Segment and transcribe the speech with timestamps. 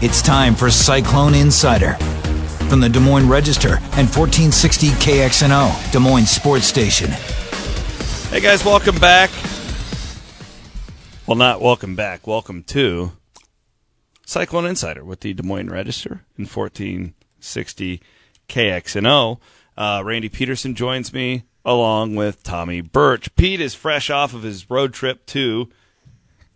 [0.00, 1.94] It's time for Cyclone Insider
[2.68, 7.10] from the Des Moines Register and 1460 KXNO, Des Moines Sports Station.
[8.30, 9.28] Hey guys, welcome back.
[11.26, 12.28] Well, not welcome back.
[12.28, 13.10] Welcome to
[14.24, 18.00] Cyclone Insider with the Des Moines Register and 1460
[18.48, 19.40] KXNO.
[19.76, 23.34] Uh, Randy Peterson joins me along with Tommy Birch.
[23.34, 25.68] Pete is fresh off of his road trip to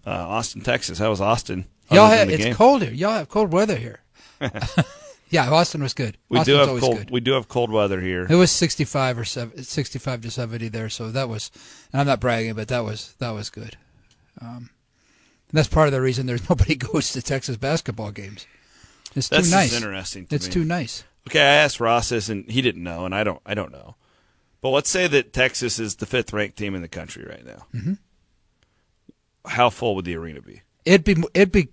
[0.06, 1.00] uh, Austin, Texas.
[1.00, 1.66] How was Austin?
[1.94, 2.54] Y'all have, it's game?
[2.54, 2.92] cold here.
[2.92, 4.00] Y'all have cold weather here.
[5.30, 6.18] yeah, Austin was good.
[6.28, 6.96] We Austin's do have cold.
[6.98, 7.10] good.
[7.10, 8.26] We do have cold weather here.
[8.28, 11.50] It was 65 or 7, 65 to 70 there, so that was.
[11.92, 13.76] And I'm not bragging, but that was that was good.
[14.40, 14.70] Um,
[15.50, 18.46] and that's part of the reason there's nobody goes to Texas basketball games.
[19.14, 19.74] It's That's too nice.
[19.74, 20.26] interesting.
[20.26, 20.52] To It's me.
[20.52, 21.04] too nice.
[21.28, 23.40] Okay, I asked Ross this, and he didn't know, and I don't.
[23.46, 23.94] I don't know.
[24.60, 27.66] But let's say that Texas is the fifth ranked team in the country right now.
[27.74, 27.92] Mm-hmm.
[29.46, 30.62] How full would the arena be?
[30.84, 31.68] It'd be it'd be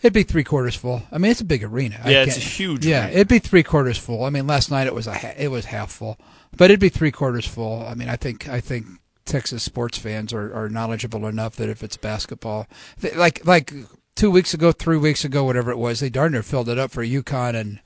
[0.00, 1.02] it'd be three quarters full.
[1.10, 2.00] I mean, it's a big arena.
[2.04, 3.14] I Yeah, it's a huge Yeah, arena.
[3.14, 4.24] it'd be three quarters full.
[4.24, 6.18] I mean, last night it was a it was half full,
[6.56, 7.84] but it'd be three quarters full.
[7.84, 8.86] I mean, I think I think
[9.24, 12.66] Texas sports fans are, are knowledgeable enough that if it's basketball,
[13.00, 13.72] th- like like
[14.14, 16.90] two weeks ago, three weeks ago, whatever it was, they darn near filled it up
[16.90, 17.80] for UConn and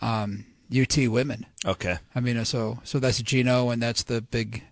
[0.00, 1.46] um, UT women.
[1.64, 1.98] Okay.
[2.14, 4.62] I mean, so so that's Gino, and that's the big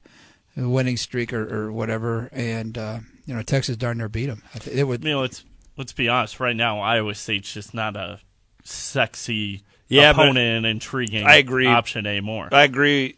[0.57, 2.29] winning streak or, or whatever.
[2.33, 4.43] And uh, you know, Texas darn near beat them.
[4.55, 5.05] I th- it would.
[5.05, 5.45] you know, let's
[5.77, 6.41] let's be honest.
[6.41, 8.21] Right now, Iowa State's just not a
[8.65, 11.67] sexy Yeah, but opponent, intriguing I agree.
[11.67, 12.49] option anymore.
[12.53, 13.17] I agree.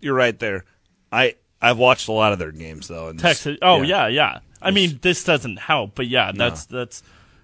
[0.00, 0.64] You're right there.
[1.12, 3.08] I I've watched a lot of their games though.
[3.08, 3.58] And this- Texas.
[3.62, 4.40] Oh yeah, yeah.
[4.62, 6.48] I mean, this doesn't help, but yeah, No.
[6.48, 7.02] that's that's.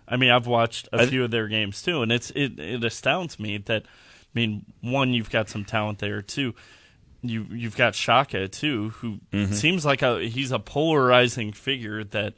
[0.08, 2.84] I mean, I've watched a I- few of their games too, and it's it it
[2.84, 3.84] astounds me that.
[3.84, 6.22] I mean, one, you've got some talent there.
[6.22, 6.54] Two,
[7.22, 9.52] you you've got Shaka too, who Mm-hmm.
[9.54, 12.34] seems like a he's a polarizing figure that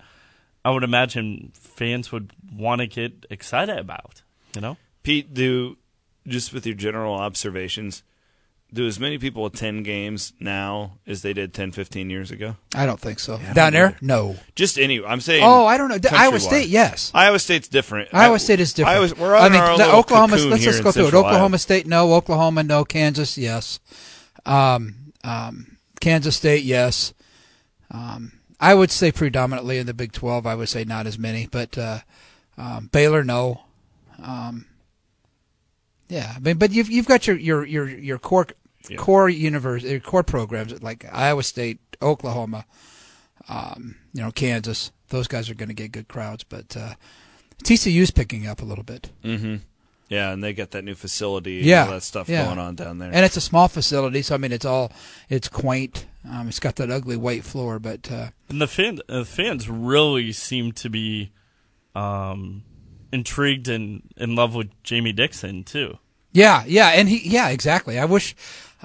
[0.64, 4.22] I would imagine fans would want to get excited about.
[4.54, 4.76] You know.
[5.02, 5.76] Pete, do
[6.26, 8.02] just with your general observations,
[8.72, 12.56] do as many people attend games now as they did 10, 15 years ago?
[12.75, 13.34] I don't think so.
[13.34, 13.98] I don't Down there, either.
[14.00, 14.36] no.
[14.54, 15.04] Just any.
[15.04, 15.44] I'm saying.
[15.44, 15.98] Oh, I don't know.
[16.10, 16.41] Iowa.
[16.41, 17.10] State, yes.
[17.14, 18.09] Iowa State's different.
[18.14, 18.97] Iowa I- State is different.
[18.97, 20.36] Iowa, we're I on mean, our the Oklahoma.
[20.36, 21.14] Let's just go through it.
[21.14, 21.59] Oklahoma Iowa.
[21.59, 22.14] State, no.
[22.14, 22.84] Oklahoma, no.
[22.84, 23.78] Kansas, yes.
[24.47, 27.15] Um, um, Kansas State, yes.
[27.91, 30.47] Um, I would say predominantly in the Big Twelve.
[30.47, 32.00] I would say not as many, but uh,
[32.56, 33.62] um, Baylor, no.
[34.22, 34.66] Um,
[36.09, 38.47] yeah, I mean, but you've you've got your your your your core
[38.88, 38.97] Yeah.
[38.99, 42.65] core universe, your core programs like Iowa State, Oklahoma,
[43.49, 44.93] um, you know, Kansas.
[45.09, 46.94] Those guys are going to get good crowds, but uh,
[47.62, 49.10] TCU's picking up a little bit.
[49.25, 49.56] Mm-hmm.
[50.14, 52.44] Yeah, and they got that new facility and Yeah, all that stuff yeah.
[52.47, 53.10] going on down there.
[53.12, 54.92] And it's a small facility, so I mean, it's all
[55.28, 56.06] it's quaint.
[56.30, 60.32] Um, it's got that ugly white floor, but uh, And the fan, uh, fans really
[60.32, 61.32] seem to be
[61.94, 62.62] um,
[63.12, 65.98] intrigued and in love with Jamie Dixon too.
[66.32, 67.98] yeah, yeah, and he, yeah, exactly.
[67.98, 68.34] I wish,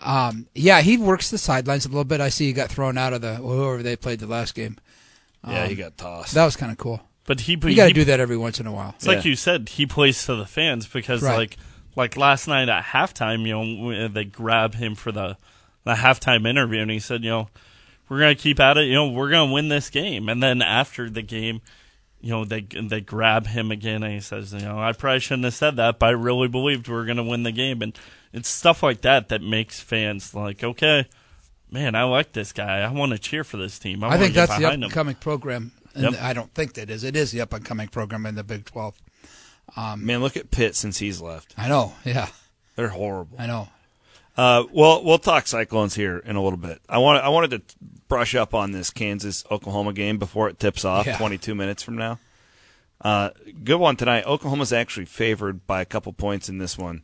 [0.02, 2.22] um, yeah, he works the sidelines a little bit.
[2.22, 4.78] I see he got thrown out of the whoever they played the last game.
[5.48, 6.34] yeah, um, he got tossed.
[6.34, 7.02] That was kind of cool.
[7.30, 8.96] But he, You got to do that every once in a while.
[8.98, 11.38] It's like you said, he plays to the fans because Right.
[11.38, 11.58] like
[11.96, 15.38] like last night at halftime, you know, uh, they grab him for the
[15.84, 17.50] the halftime interview, and he said, you know,
[18.10, 18.86] we're gonna keep at it.
[18.88, 20.28] You know, we're gonna win this game.
[20.28, 21.62] And then after the game,
[22.20, 25.44] you know, they they grab him again, and he says, you know, I probably shouldn't
[25.46, 27.84] have said that, but I really believed we were gonna win the game.
[27.84, 27.96] And
[28.34, 31.06] it's stuff like that that makes fans like, okay.
[31.72, 32.80] Man, I like this guy.
[32.80, 34.04] I want to cheer for this team.
[34.04, 34.90] I, I wanna think get that's the up behind and him.
[34.90, 35.72] coming program.
[35.96, 36.22] And Yep.
[36.22, 37.04] I don't think that is.
[37.04, 38.96] It is the up and coming program in the Big Twelve.
[39.98, 41.54] Man, look at Pitt since he's left.
[41.58, 41.94] I know.
[42.06, 42.30] Yeah,
[42.76, 43.38] They're horrible.
[43.40, 43.68] I know.
[44.38, 46.82] Uh, well, we'll talk Cyclones here in a little bit.
[46.88, 47.76] I want I wanted to
[48.08, 51.18] brush up on this Kansas Oklahoma game before it tips off Yeah.
[51.18, 52.20] 22 minutes from now.
[53.02, 53.30] Uh,
[53.64, 54.26] good one tonight.
[54.26, 57.02] Oklahoma's actually favored by a couple points in this one.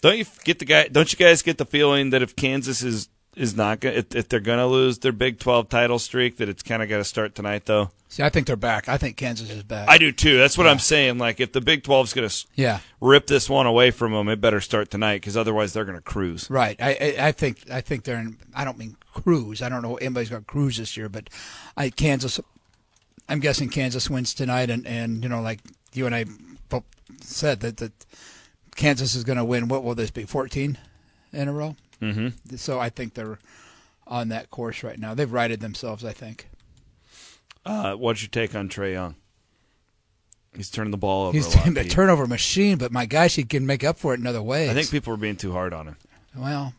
[0.00, 0.88] Don't you get the guy?
[0.88, 3.08] Don't you guys get the feeling that if Kansas is
[3.38, 6.48] is not going if, if they're going to lose their Big 12 title streak, that
[6.48, 7.90] it's kind of got to start tonight though?
[8.10, 8.88] See, I think they're back.
[8.88, 9.88] I think Kansas is back.
[9.88, 10.38] I do too.
[10.38, 11.18] That's what I'm saying.
[11.18, 14.40] Like if the Big 12's going to yeah, rip this one away from them, it
[14.40, 16.48] better start tonight because otherwise they're going to cruise.
[16.50, 16.76] right.
[16.80, 18.38] I, I I think I think they're in.
[18.54, 19.62] I don't mean cruise.
[19.62, 19.96] I don't know.
[19.96, 21.28] Anybody's got cruise this year, but
[21.76, 22.40] I Kansas.
[23.28, 25.60] I'm guessing Kansas wins tonight, and and you know, like
[25.92, 26.24] you and I
[26.70, 26.84] both
[27.20, 27.92] said that that
[28.74, 29.68] Kansas is going to win.
[29.68, 30.24] What will this be?
[30.24, 30.78] 14
[31.32, 31.76] in a row.
[32.00, 32.56] Mm-hmm.
[32.56, 33.38] So I think they're
[34.06, 35.14] on that course right now.
[35.14, 36.04] They've righted themselves.
[36.04, 36.48] I think.
[37.64, 39.14] Uh, what's your take on Trae Young?
[40.56, 41.36] He's turning the ball over.
[41.36, 44.42] He's a turnover machine, but my gosh, he can make up for it in other
[44.42, 44.70] ways.
[44.70, 45.96] I think people were being too hard on him.
[46.34, 46.72] Well,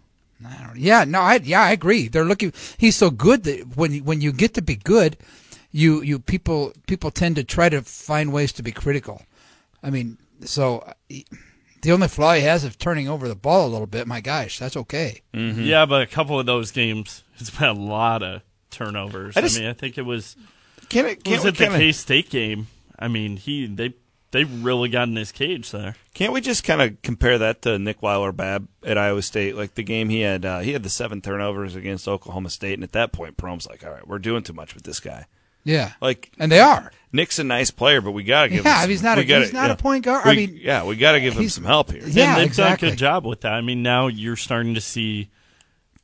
[0.45, 0.77] I don't.
[0.77, 2.07] Yeah, no, I yeah, I agree.
[2.07, 2.51] They're looking.
[2.77, 5.18] He's so good that when when you get to be good,
[5.71, 9.21] you you people people tend to try to find ways to be critical.
[9.83, 10.92] I mean, so
[11.81, 14.07] the only flaw he has is turning over the ball a little bit.
[14.07, 15.21] My gosh, that's okay.
[15.33, 15.63] Mm-hmm.
[15.63, 19.35] Yeah, but a couple of those games, it's been a lot of turnovers.
[19.37, 20.35] I I, just- mean, I think it was
[20.89, 21.17] Can it?
[21.17, 22.67] was Can't, we it the kinda, K State game.
[22.97, 23.93] I mean, he they
[24.31, 25.95] they really got in his cage there.
[26.13, 29.55] can't we just kind of compare that to Nick Weiler-Babb at Iowa State?
[29.55, 32.83] Like the game he had, uh, he had the seven turnovers against Oklahoma State, and
[32.83, 35.25] at that point, Prohm's like, "All right, we're doing too much with this guy."
[35.69, 36.92] Yeah, Like and they are.
[37.12, 38.66] Nick's a nice player, but we got to give.
[38.66, 40.25] Yeah, him some, he's not a- gotta- he's not a point guard.
[40.25, 42.01] I We- mean, yeah, we got to give him some help here.
[42.07, 42.88] Yeah, and they've exactly.
[42.88, 43.54] done a good job with that.
[43.54, 45.30] I mean, now you're starting to see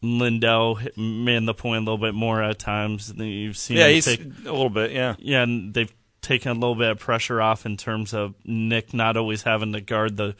[0.01, 3.13] Lindell man the point a little bit more at times.
[3.13, 4.91] Than you've seen Yeah, him he's take, a little bit.
[4.91, 8.93] Yeah, yeah, and they've taken a little bit of pressure off in terms of Nick
[8.93, 10.35] not always having to guard the,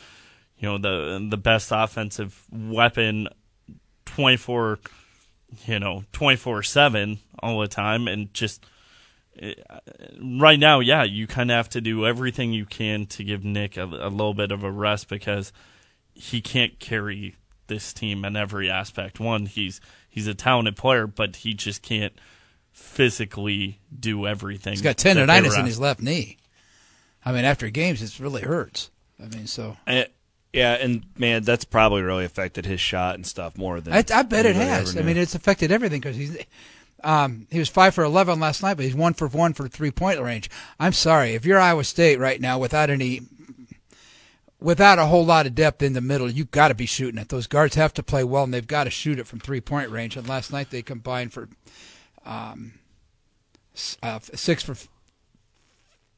[0.58, 3.28] you know, the the best offensive weapon,
[4.06, 4.80] twenty four,
[5.66, 8.66] you know, twenty four seven all the time, and just
[9.42, 9.80] Uh,
[10.22, 13.78] right now, yeah, you kind of have to do everything you can to give Nick
[13.78, 15.52] a, a little bit of a rest because
[16.14, 17.36] he can't carry
[17.68, 19.20] this team in every aspect.
[19.20, 22.14] One, he's he's a talented player, but he just can't
[22.72, 24.74] physically do everything.
[24.74, 26.38] He's got tendonitis in his left knee.
[27.26, 28.92] I mean, after games, it really hurts.
[29.20, 29.78] I mean, so
[30.56, 34.24] yeah, and man, that's probably really affected his shot and stuff more than I, I
[34.24, 34.92] bet it has.
[34.96, 36.38] ever I mean, it's affected everything because he's.
[37.06, 39.92] Um, he was five for eleven last night, but he's one for one for three
[39.92, 40.50] point range.
[40.80, 43.22] I'm sorry if you're Iowa State right now without any,
[44.60, 47.30] without a whole lot of depth in the middle, you've got to be shooting it.
[47.30, 49.92] Those guards have to play well, and they've got to shoot it from three point
[49.92, 50.18] range.
[50.18, 51.48] And last night they combined for,
[52.26, 52.74] um,
[54.02, 54.76] uh, six for.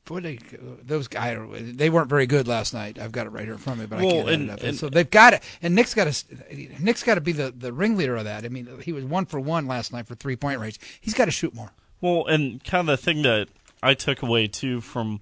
[0.09, 0.39] What they,
[0.83, 1.38] those guys,
[1.75, 2.98] they weren't very good last night.
[3.00, 4.50] I've got it right here in front of me, but I Well, can't add and-
[4.50, 4.63] it up.
[4.63, 7.74] and- so they've got it, and Nick's got to, Nick's got to be the, the
[7.74, 8.45] ringleader of that.
[8.45, 10.80] I mean, he was one for one last night for three point range.
[11.01, 11.71] He's got to shoot more.
[12.00, 13.48] Well, and kind of the thing that
[13.83, 15.19] I took away too from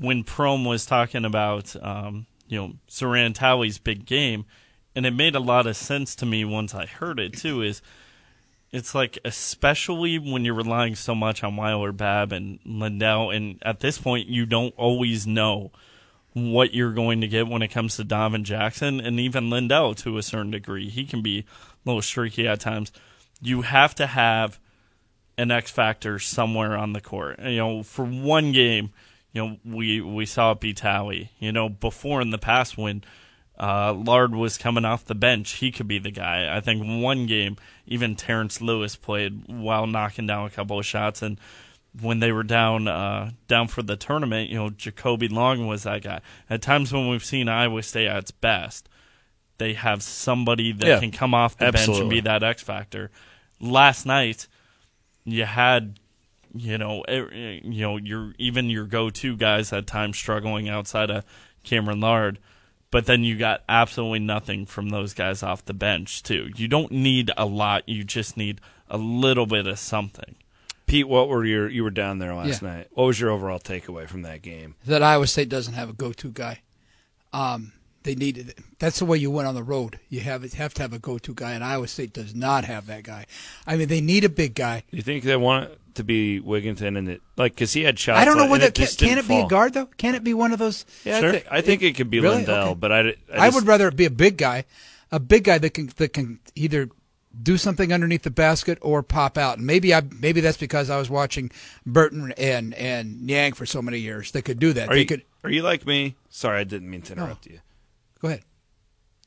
[0.00, 4.44] when Prohm was talking about, um, you know, Zoran Talley's big game,
[4.94, 7.62] and it made a lot of sense to me once I heard it too.
[7.62, 7.82] Is
[8.70, 13.80] it's like especially when you're relying so much on Weiler, Babb, and Lindell, and at
[13.80, 15.70] this point you don't always know
[16.34, 20.18] what you're going to get when it comes to Donovan Jackson and even Lindell to
[20.18, 20.88] a certain degree.
[20.88, 21.44] He can be a
[21.84, 22.92] little streaky at times.
[23.40, 24.60] You have to have
[25.36, 27.38] an X factor somewhere on the court.
[27.40, 28.90] You know, for one game,
[29.32, 31.30] you know, we we saw it be Talley.
[31.38, 33.02] You know, before in the past when
[33.58, 36.54] uh, Lard was coming off the bench, he could be the guy.
[36.54, 37.56] I think one game,
[37.86, 41.38] even Terrence Lewis played while knocking down a couple of shots, and
[42.00, 46.02] when they were down uh, down for the tournament, you know, Jakolby Long was that
[46.02, 46.20] guy.
[46.48, 48.88] At times when we've seen Iowa State at its best,
[49.58, 53.10] they have somebody that Yeah, can come off the bench and be that X factor.
[53.60, 54.46] Last night,
[55.24, 55.98] you had
[56.54, 61.24] you know you know your even your go-to guys at times struggling outside of
[61.64, 62.38] Cameron Lard
[62.90, 66.92] but then you got absolutely nothing from those guys off the bench too you don't
[66.92, 70.34] need a lot you just need a little bit of something
[70.86, 71.68] Pete, what were your?
[71.68, 72.68] You were down there last Yeah.
[72.76, 72.86] night.
[72.92, 74.74] What was your overall takeaway from that game?
[74.86, 76.60] That Iowa State doesn't have a go to guy.
[77.30, 77.72] Um,
[78.04, 78.58] they needed it.
[78.78, 80.00] That's the way you win on the road.
[80.08, 82.86] You have have to have a go to guy, and Iowa State does not have
[82.86, 83.26] that guy.
[83.66, 84.84] I mean, they need a big guy.
[84.90, 88.18] You think they want it to be Wigginton and it like because he had shots?
[88.18, 89.86] I don't know like- whether and can, can didn't it be a guard though.
[89.96, 90.84] Can it be one of those?
[91.04, 91.28] Yeah, Sure.
[91.28, 92.36] I, think, I think it could be Really?
[92.36, 92.74] Lindell, Okay.
[92.74, 94.64] but I, I, I, would rather it be a big guy,
[95.12, 96.88] a big guy that can that can either
[97.40, 99.58] do something underneath the basket or pop out.
[99.58, 101.50] And maybe I maybe that's because I was watching
[101.86, 104.32] Burton and and Niang for so many years.
[104.32, 104.88] They could do that.
[104.88, 106.16] Are they you, could are you like me?
[106.30, 107.60] Sorry, I didn't mean to interrupt you.
[108.20, 108.42] go ahead.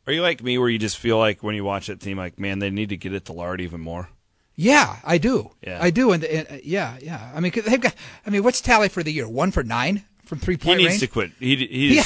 [0.08, 2.40] Are you like me where you just feel like when you watch that team, like,
[2.40, 4.10] man, they need to get it to Lard even more?
[4.56, 5.52] Yeah, I do.
[5.66, 5.80] Yeah.
[5.82, 6.12] I do.
[6.12, 7.32] And, and uh, yeah, yeah.
[7.34, 7.96] I mean, 'cause they've got.
[8.26, 9.28] I mean, what's tally for the year?
[9.28, 10.80] One for nine from three point.
[10.80, 11.00] He needs range.
[11.02, 11.32] to quit.
[11.40, 12.04] He, he's, Yeah,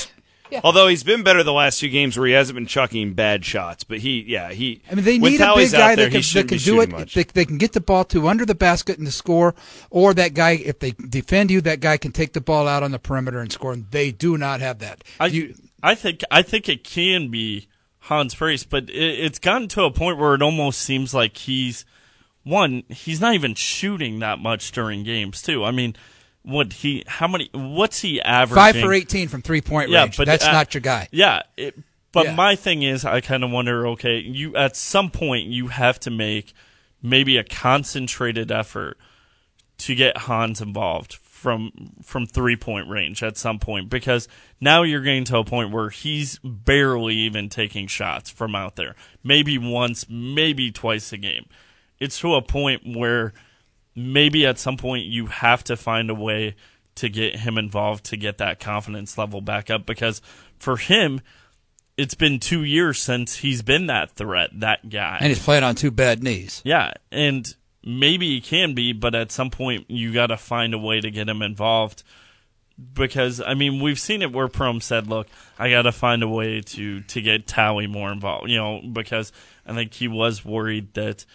[0.51, 0.61] yeah.
[0.63, 3.83] Although he's been better the last few games where he hasn't been chucking bad shots,
[3.83, 4.81] but he, yeah, he.
[4.89, 7.13] I mean, they need a big guy there, that can, that can do it.
[7.13, 9.55] They, they can get the ball to under the basket and the score,
[9.89, 12.91] or that guy, if they defend you, that guy can take the ball out on
[12.91, 13.73] the perimeter and score.
[13.73, 15.03] And they do not have that.
[15.19, 17.67] I, You- I think I think it can be
[18.01, 21.85] Hans Brase, but it, it's gotten to a point where it almost seems like he's
[22.45, 22.83] one.
[22.87, 25.65] He's not even shooting that much during games, too.
[25.65, 25.95] I mean,
[26.43, 27.03] what he?
[27.07, 27.49] How many?
[27.53, 28.55] What's he averaging?
[28.55, 30.15] five for eighteen from three point Yeah, range.
[30.17, 31.09] but That's uh, not your guy.
[31.11, 31.77] Yeah, it,
[32.13, 32.35] but Yeah.
[32.35, 33.87] my thing is, I kind of wonder.
[33.87, 36.53] Okay, you at some point you have to make
[37.01, 38.97] maybe a concentrated effort
[39.79, 41.71] to get Hans involved from
[42.01, 44.27] from three point range at some point because
[44.61, 48.95] now you're getting to a point where he's barely even taking shots from out there.
[49.23, 51.45] Maybe once, maybe twice a game.
[51.99, 53.33] It's to a point where
[53.95, 56.55] maybe at some point you have to find a way
[56.95, 60.21] to get him involved to get that confidence level back up because
[60.57, 61.21] for him,
[61.97, 65.17] it's been two years since he's been that threat, that guy.
[65.19, 66.61] And he's playing on two bad knees.
[66.65, 70.77] Yeah, and maybe he can be, but at some point you got to find a
[70.77, 72.03] way to get him involved.
[72.93, 76.27] Because I mean, we've seen it where Prohm said, "Look, I got to find a
[76.27, 79.31] way to to get Talley more involved." You know, because
[79.65, 81.25] I think he was worried that,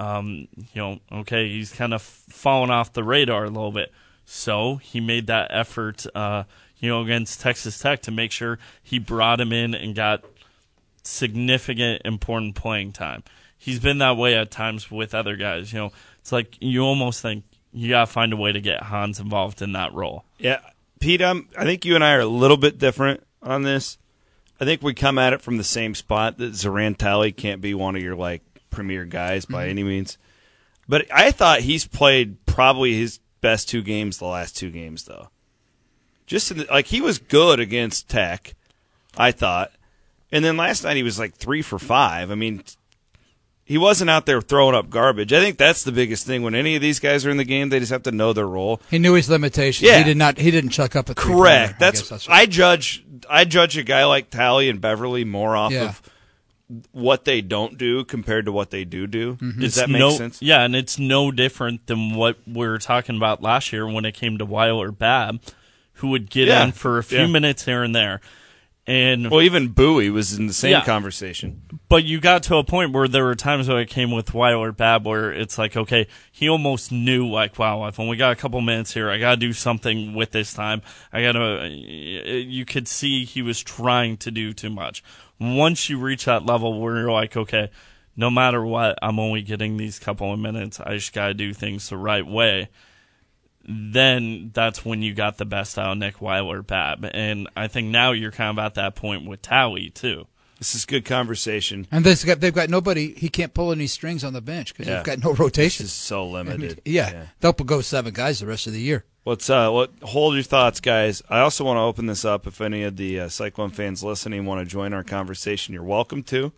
[0.00, 3.92] um, you know, okay, he's kind of fallen off the radar a little bit.
[4.24, 6.44] So he made that effort, uh,
[6.78, 10.24] you know, against Texas Tech to make sure he brought him in and got
[11.02, 13.24] significant, important playing time.
[13.58, 15.70] He's been that way at times with other guys.
[15.70, 18.84] You know, it's like you almost think you got to find a way to get
[18.84, 20.24] Hans involved in that role.
[20.38, 20.60] Yeah,
[20.98, 23.98] Pete, I'm, I think you and I are a little bit different on this.
[24.58, 27.74] I think we come at it from the same spot that Zoran Talley can't be
[27.74, 29.70] one of your like premier guys by Mm-hmm.
[29.70, 30.18] any means.
[30.88, 35.28] But I thought he's played probably his best two games the last two games though.
[36.26, 38.54] Just in the, like he was good against Tech,
[39.16, 39.72] I thought.
[40.32, 42.30] And then last night he was like 3 for 5.
[42.30, 42.62] I mean,
[43.64, 45.32] he wasn't out there throwing up garbage.
[45.32, 47.68] I think that's the biggest thing when any of these guys are in the game,
[47.68, 48.80] they just have to know their role.
[48.90, 49.88] He knew his limitations.
[49.88, 49.98] Yeah.
[49.98, 50.38] He did not.
[50.38, 51.14] He didn't chuck up a.
[51.16, 51.74] Correct.
[51.74, 55.56] I That's, guess that's I judge I judge a guy like Talley and Beverly more
[55.56, 55.88] off Yeah.
[55.90, 56.02] of
[56.92, 59.34] what they don't do compared to what they do do.
[59.36, 59.60] Mm-hmm.
[59.60, 60.40] Does that make no, sense?
[60.40, 64.12] Yeah, and it's no different than what we were talking about last year when it
[64.12, 65.40] came to Weiler-Babb,
[65.94, 66.64] who would get Yeah.
[66.64, 67.26] in for a few Yeah.
[67.26, 68.20] minutes here and there.
[68.86, 70.84] And Well, even Bowie was in the same Yeah.
[70.84, 71.62] conversation.
[71.88, 75.04] but you got to a point where there were times where it came with Weiler-Babb
[75.06, 78.94] where it's like, okay, he almost knew like, wow, I've only got a couple minutes
[78.94, 79.10] here.
[79.10, 80.82] I got to do something with this time.
[81.12, 81.68] I got to.
[81.68, 85.02] You could see he was trying to do too much.
[85.40, 87.70] Once you reach that level where you're like, okay,
[88.16, 90.78] no matter what, I'm only getting these couple of minutes.
[90.80, 92.68] I just got to do things the right way.
[93.66, 98.12] Then that's when you got the best out of Nick Weiler-Babb, and I think now
[98.12, 100.26] you're kind of at that point with Talley too.
[100.58, 101.86] This is good conversation.
[101.90, 103.14] And they've got, they've got nobody.
[103.14, 104.96] He can't pull any strings on the bench because Yeah.
[104.96, 105.84] they've got no This rotation.
[105.86, 106.82] is so I mean, limited.
[106.84, 109.04] yeah, they'll go seven guys the rest of the year.
[109.26, 111.22] Let's uh, let, hold your thoughts, guys.
[111.28, 112.46] I also want to open this up.
[112.46, 116.22] If any of the uh, Cyclone fans listening want to join our conversation, you're welcome
[116.24, 116.52] to.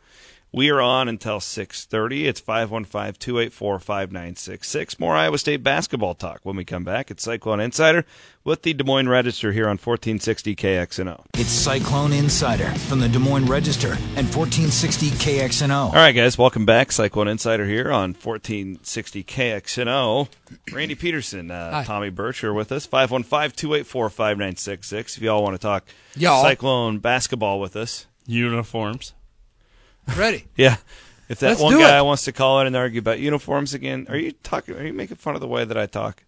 [0.55, 2.27] We are on until 6:30.
[2.27, 5.01] It's 515-284-5966.
[5.01, 7.11] More Iowa State basketball talk when we come back.
[7.11, 8.05] It's Cyclone Insider
[8.45, 11.25] with the Des Moines Register here on 1460 KXNO.
[11.39, 15.87] It's Cyclone Insider from the Des Moines Register and 1460 KXNO.
[15.87, 16.93] All right, guys, welcome back.
[16.93, 20.29] Cyclone Insider here on 1460 KXNO.
[20.71, 22.87] Randy Peterson, uh, Tommy Birch are with us.
[22.87, 25.17] 515-284-5966.
[25.17, 26.43] If y'all want to talk Y'all.
[26.43, 28.05] Cyclone basketball with us.
[28.27, 29.15] Uniforms.
[30.17, 30.45] Ready?
[30.57, 30.77] Yeah.
[31.29, 32.05] If that Let's one guy it.
[32.05, 34.75] wants to call in and argue about uniforms again, are you talking?
[34.77, 36.23] Are you making fun of the way that I talk?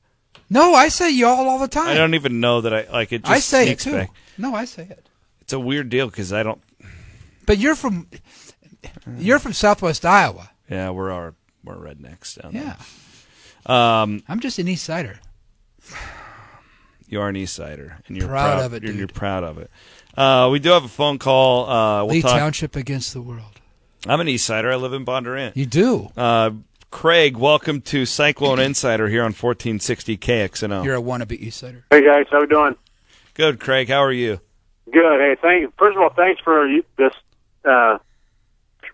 [0.48, 1.88] No, I say y'all all the time.
[1.88, 3.22] I don't even know that I like it.
[3.22, 3.92] Just I say it too.
[3.92, 4.10] back.
[4.38, 5.06] No, I say it.
[5.42, 6.62] It's a weird deal because I don't.
[7.44, 8.08] But you're from
[9.18, 10.50] you're from Southwest Iowa.
[10.70, 12.76] Yeah, we're our we're rednecks down Yeah,
[13.66, 13.76] there.
[13.76, 15.18] Um, I'm just an East Sider.
[17.08, 19.58] you are an East Sider, and you're Proud proud, of it, You're, you're proud of
[19.58, 19.70] it.
[20.16, 21.68] Uh, we do have a phone call.
[21.68, 22.38] Uh, we'll Lee talk.
[22.38, 23.60] Township against the world.
[24.06, 24.70] I'm an East Sider.
[24.70, 25.56] I live in Bondurant.
[25.56, 26.10] You do.
[26.16, 26.50] Uh,
[26.90, 30.84] Craig, welcome to Cyclone Insider here on 1460 KXNO.
[30.84, 31.84] You're a wannabe East Sider.
[31.90, 32.76] Hey guys, how we doing?
[33.32, 33.88] Good, Craig.
[33.88, 34.40] How are you?
[34.92, 35.20] Good.
[35.20, 35.74] Hey, thank.
[35.78, 36.68] First of all, thanks for
[36.98, 37.12] this
[37.64, 37.98] uh,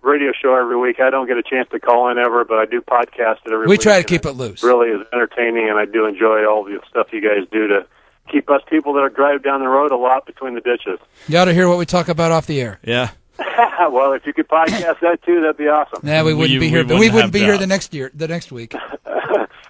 [0.01, 1.01] radio show every week.
[1.01, 3.67] I don't get a chance to call in ever, but I do podcast it every
[3.67, 3.81] We week.
[3.81, 4.63] We try to keep it loose.
[4.63, 7.85] Really is entertaining, and I do enjoy all the stuff you guys do to
[8.31, 11.01] keep us people that are drive down the road a lot between the ditches.
[11.27, 12.79] You ought to hear what we talk about off the air.
[12.85, 13.11] Yeah.
[13.91, 16.01] well, if you could podcast that too, that'd be awesome.
[16.07, 16.85] Yeah, we wouldn't We- be we here.
[16.85, 18.75] but wouldn't we wouldn't be here the next year, the next week.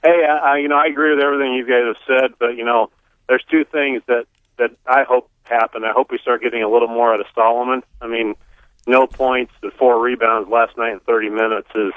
[0.03, 2.65] Hey, I, I, you know, I agree with everything you guys have said, but you
[2.65, 2.89] know,
[3.29, 4.25] there's two things that
[4.57, 5.85] that I hope happen.
[5.85, 7.83] I hope we start getting a little more out of Solomon.
[8.01, 8.35] I mean,
[8.87, 11.93] no points, and four rebounds last night in 30 minutes is,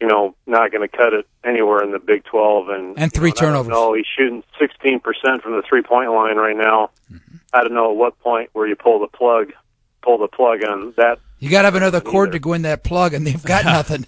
[0.00, 2.68] you know, not going to cut it anywhere in the Big 12.
[2.70, 3.70] And And three you know, turnovers.
[3.70, 3.92] know.
[3.92, 6.88] he's shooting 16 percent from the three point line right now.
[7.12, 7.36] Mm-hmm.
[7.52, 9.52] I don't know at what point where you pull the plug,
[10.02, 12.38] pull the plug on that You got to have another cord Neither.
[12.38, 14.06] to go in that plug, and they've got nothing.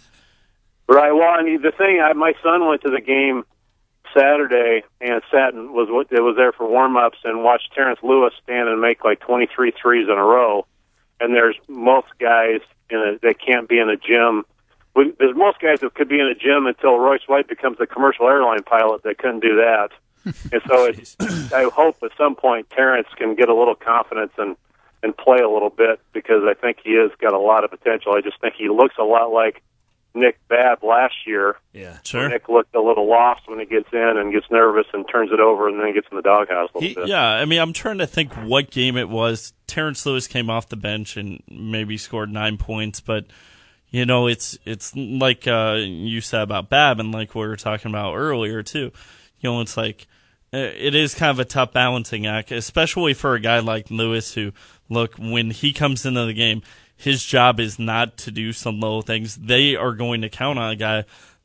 [0.89, 1.13] Right.
[1.13, 3.45] Well, I mean, the thing, I, my son went to the game
[4.17, 8.33] Saturday and sat and was it was there for warm ups and watched Terrence Lewis
[8.43, 10.67] stand and make like 23 threes in a row.
[11.21, 14.45] And there's most guys in a, that can't be in a gym.
[14.95, 17.87] We, there's most guys that could be in a gym until Royce White becomes a
[17.87, 19.91] commercial airline pilot that couldn't do that.
[20.25, 21.17] and so it's,
[21.53, 24.57] I hope at some point Terrence can get a little confidence and
[25.03, 28.13] and play a little bit because I think he has got a lot of potential.
[28.15, 29.63] I just think he looks a lot like
[30.15, 31.57] Nick Babb last year.
[31.73, 31.99] Yeah.
[32.05, 32.29] Sure.
[32.29, 35.41] Nick looked a little lost when he gets in and gets nervous and turns it
[35.41, 37.09] over and then gets in the doghouse a little He, bit.
[37.09, 39.55] yeah, I mean, I'm trying to think what game it was.
[39.67, 43.25] Terrence Lewis came off the bench and maybe scored nine points, but
[43.91, 47.91] you know, it's it's like uh, you said about Babb, and like we were talking
[47.91, 48.91] about earlier too.
[49.41, 50.07] You know, it's like
[50.55, 54.35] Uh, it is kind of a tough balancing act, especially for a guy like Lewis,
[54.35, 54.53] who
[54.89, 56.63] look when he comes into the game,
[56.95, 59.37] his job is not to do some little things.
[59.37, 61.05] They are going to count on a guy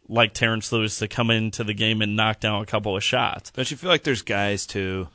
[0.09, 3.51] like Terrence Lewis to come into the game and knock down a couple of shots.
[3.51, 5.07] Don't you feel like there's guys too,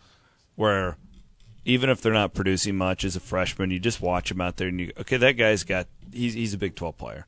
[0.57, 0.97] where
[1.65, 4.69] even if they're not producing much as a freshman, you just watch them out there
[4.69, 7.27] and you okay, that guy's got he's he's a Big Twelve player.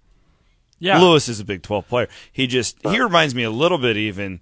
[0.79, 2.09] Yeah, Lewis is a Big Twelve player.
[2.33, 4.41] He just he reminds me a little bit even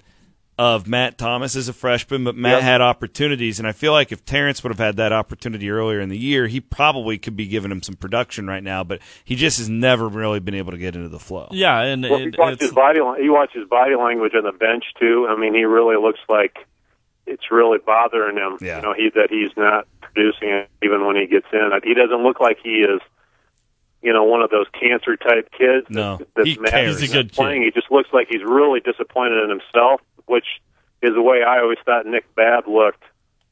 [0.59, 2.63] of Matt Thomas as a freshman, but Matt Yep.
[2.63, 6.09] had opportunities, and I feel like if Terrence would have had that opportunity earlier in
[6.11, 8.85] the year, he probably could be giving him some production right now.
[8.85, 11.49] But he just has never really been able to get into the flow.
[11.53, 13.01] yeah, and Well, it, you watch it's, his body.
[13.01, 15.27] lan- You watch his body language on the bench too.
[15.29, 16.57] I mean, he really looks like
[17.27, 18.59] it's really bothering him.
[18.61, 18.77] Yeah.
[18.77, 21.71] You know, he that he's not producing it even when he gets in.
[21.83, 23.01] He doesn't look like he is.
[24.03, 25.87] You know, one of those cancer type kids.
[25.89, 26.95] No, that, that's he mad cares.
[27.01, 27.63] he's He's a good not playing.
[27.63, 27.73] kid.
[27.73, 30.47] He just looks like he's really disappointed in himself, which
[31.03, 33.03] is the way I always thought Nick Babb looked.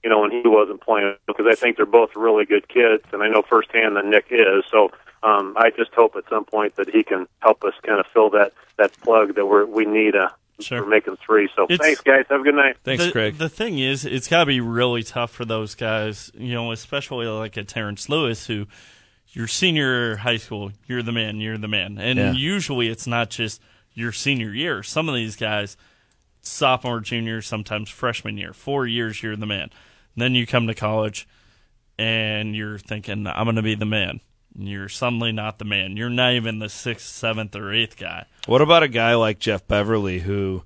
[0.02, 3.22] You know, when he wasn't playing, because I think they're both really good kids, and
[3.22, 4.64] I know firsthand that Nick is.
[4.70, 4.90] So
[5.22, 8.30] um, I just hope at some point that he can help us kind of fill
[8.30, 10.82] that that plug that we're we need uh, Sure.
[10.82, 11.50] for making three.
[11.54, 12.24] So It's- thanks, guys.
[12.30, 12.76] Have a good night.
[12.82, 13.36] Thanks, the, Craig.
[13.36, 17.26] The thing is, it's got to be really tough for those guys, you know, especially
[17.26, 18.66] like a Terrence Lewis, who
[19.32, 21.98] your senior high school, you're the man, you're the man.
[21.98, 22.32] And Yeah.
[22.32, 23.60] usually it's not just
[23.92, 24.82] your senior year.
[24.82, 25.76] Some of these guys,
[26.42, 29.70] sophomore, junior, sometimes freshman year, four years, you're the man.
[30.16, 31.26] then you come to college
[31.98, 34.20] and you're thinking, I'm going to be the man.
[34.56, 35.96] And You're suddenly not the man.
[35.96, 38.26] You're not even the sixth, seventh, or eighth guy.
[38.46, 40.64] What about a guy like Jeff Beverly who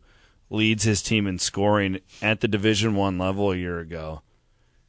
[0.48, 4.22] leads his team in scoring at the Division One level a year ago,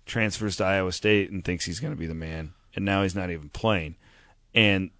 [0.05, 3.15] transfers to Iowa State and thinks he's going to be the man, and now he's
[3.15, 3.95] not even playing.
[4.53, 4.91] And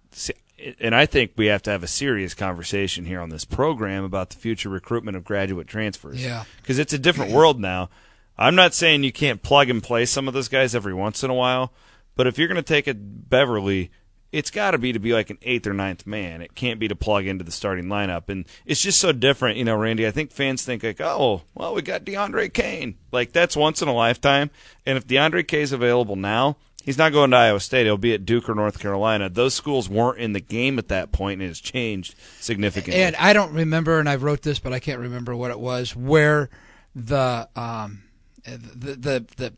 [0.80, 4.30] and I think we have to have a serious conversation here on this program about
[4.30, 6.24] the future recruitment of graduate transfers.
[6.24, 6.44] Yeah.
[6.60, 7.90] because it's a different world now.
[8.38, 11.30] I'm not saying you can't plug and play some of those guys every once in
[11.30, 11.72] a while,
[12.14, 13.90] but if you're going to take a Beverly,
[14.32, 16.42] it's got to be to be like an eighth or ninth man.
[16.42, 19.64] It can't be to plug into the starting lineup, and it's just so different, you
[19.64, 20.06] know, Randy.
[20.06, 23.88] I think fans think like, oh, well, we got DeAndre Kane, like that's once in
[23.88, 24.50] a lifetime.
[24.84, 27.84] And if DeAndre K is available now, he's not going to Iowa State.
[27.84, 29.28] He'll be at Duke or North Carolina.
[29.28, 33.02] Those schools weren't in the game at that point, and it has changed significantly.
[33.02, 35.94] And I don't remember, and I wrote this, but I can't remember what it was.
[35.94, 36.48] Where
[36.94, 38.04] the um,
[38.44, 39.52] the the the,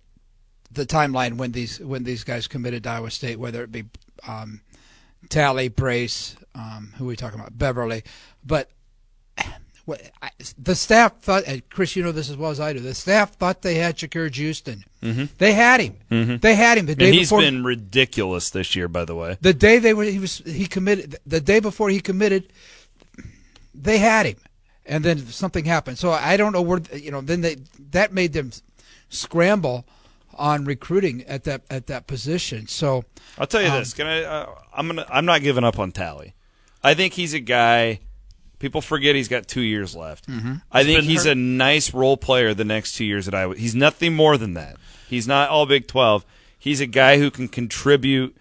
[0.73, 3.85] the timeline when these when these guys committed to Iowa State, whether it be
[4.27, 4.62] um,
[5.29, 8.03] Talley, Brase, um, who are we talking about, Beverly,
[8.45, 8.71] but.
[10.59, 12.81] The staff thought, Chris, you know this as well as I do.
[12.81, 14.85] The staff thought they had Shakir Houston.
[15.03, 15.24] Mm-hmm.
[15.38, 16.38] They had him.
[16.40, 17.40] They had him the day and he's before.
[17.40, 19.38] been ridiculous this year, by the way.
[19.40, 21.16] The day they were, he was he committed.
[21.27, 22.53] The day before he committed,
[23.74, 24.37] they had him,
[24.87, 25.98] and then something happened.
[25.98, 27.20] So I don't know where you know.
[27.20, 27.57] Then they
[27.90, 28.51] that made them
[29.09, 29.87] scramble
[30.35, 32.66] on recruiting at that at that position.
[32.66, 33.05] So
[33.38, 33.94] I'll tell you Um, this.
[33.94, 34.22] Can I?
[34.24, 35.07] Uh, I'm gonna.
[35.09, 36.35] I'm not giving up on Talley.
[36.83, 38.01] I think he's a guy.
[38.59, 40.29] People forget he's got two years left.
[40.29, 40.55] Mm-hmm.
[40.73, 41.33] I think he's hurt.
[41.33, 43.57] a nice role player the next two years at Iowa.
[43.57, 44.77] He's nothing more than that.
[45.09, 46.25] He's not all Big Twelve.
[46.59, 48.37] He's a guy who can contribute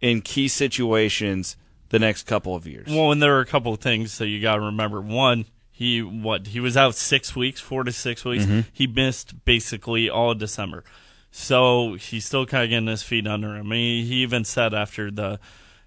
[0.00, 1.56] in key situations
[1.88, 2.88] the next couple of years.
[2.88, 5.00] Well, and there are a couple of things that you got to remember.
[5.00, 8.46] One, he what he was out six weeks, four to six weeks.
[8.72, 10.84] He missed basically all of December,
[11.30, 13.66] so he's still kind of getting his feet under him.
[13.66, 15.40] I mean, he even said after the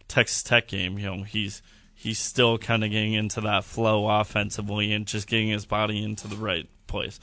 [0.07, 1.61] Texas Tech game, you know, he's
[1.97, 6.27] he's still kind of getting into that flow offensively and just getting his body into
[6.27, 7.19] the right place.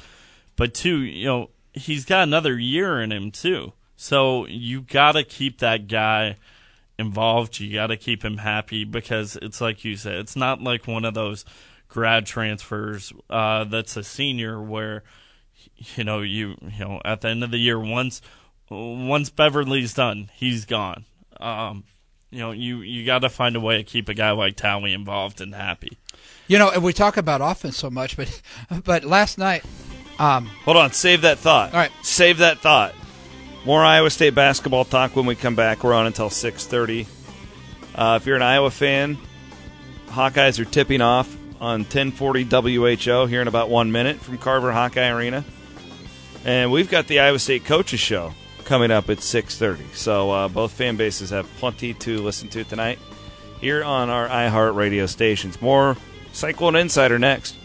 [0.56, 3.72] But two, you know, he's got another year in him too.
[3.94, 6.36] So you got to keep that guy
[6.98, 7.60] involved.
[7.60, 11.04] You got to keep him happy because it's like you said, it's not like one
[11.04, 11.44] of those
[11.86, 15.04] grad transfers uh, that's a senior where
[15.96, 18.20] you know you you know at the end of the year once
[18.68, 21.04] once Beverly's done, he's gone.
[21.38, 21.84] Um,
[22.34, 24.92] you know, you you got to find a way to keep a guy like Talley
[24.92, 25.96] involved and happy.
[26.48, 28.42] you know, and we talk about offense so much, but
[28.84, 29.64] but last night,
[30.18, 30.92] um, Hold on.
[30.92, 31.72] Save that thought.
[31.72, 31.92] All right.
[32.02, 32.92] Save that thought.
[33.64, 35.84] More Iowa State basketball talk when we come back.
[35.84, 37.06] We're on until six thirty.
[37.94, 39.16] Uh, if you're an Iowa fan,
[40.08, 45.08] Hawkeyes are tipping off on 1040 WHO here in about one minute from Carver Hawkeye
[45.08, 45.44] Arena.
[46.44, 49.94] And we've got the Iowa State Coaches Show coming up at 6.30.
[49.94, 52.98] So uh, both fan bases have plenty to listen to tonight
[53.60, 55.60] here on our iHeart radio stations.
[55.62, 55.96] More
[56.32, 57.56] Cyclone Insider next.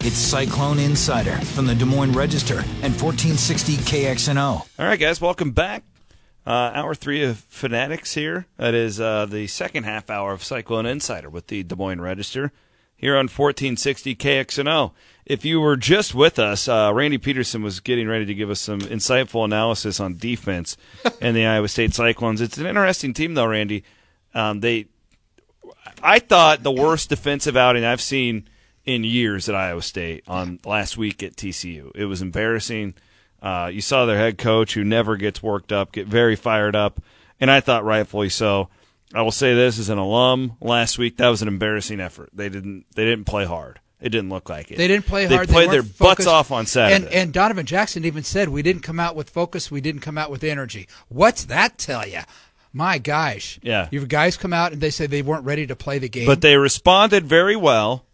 [0.00, 4.38] It's Cyclone Insider from the Des Moines Register and 1460 KXNO.
[4.38, 5.82] All right, guys, welcome back.
[6.46, 8.46] Uh, hour three of Fanatics here.
[8.56, 12.52] That is uh, the second half hour of Cyclone Insider with the Des Moines Register
[12.96, 14.92] here on 1460 KXNO.
[15.24, 18.60] If you were just with us, uh, Randy Peterson was getting ready to give us
[18.60, 20.76] some insightful analysis on defense
[21.20, 22.40] and the Iowa State Cyclones.
[22.40, 23.84] It's an interesting team, though, Randy.
[24.34, 24.86] Um, they,
[26.02, 28.48] I thought the worst defensive outing I've seen
[28.84, 31.90] in years at Iowa State on last week at TCU.
[31.94, 32.94] It was embarrassing.
[33.42, 37.00] Uh, you saw their head coach, who never gets worked up, get very fired up,
[37.40, 38.68] and I thought rightfully so.
[39.16, 42.30] I will say this as an alum last week, that was an embarrassing effort.
[42.34, 43.80] They didn't they didn't play hard.
[43.98, 44.76] It didn't look like it.
[44.76, 45.48] They didn't play hard.
[45.48, 46.28] They played their weren't butts focused.
[46.28, 47.06] off on Saturday.
[47.06, 49.70] And, and Donovan Jackson even said, "We didn't come out with focus.
[49.70, 52.20] We didn't come out with energy." What's that tell you?
[52.74, 53.58] My gosh.
[53.62, 53.88] Yeah.
[53.90, 56.26] Your guys come out and they say they weren't ready to play the game.
[56.26, 58.04] But they responded very well.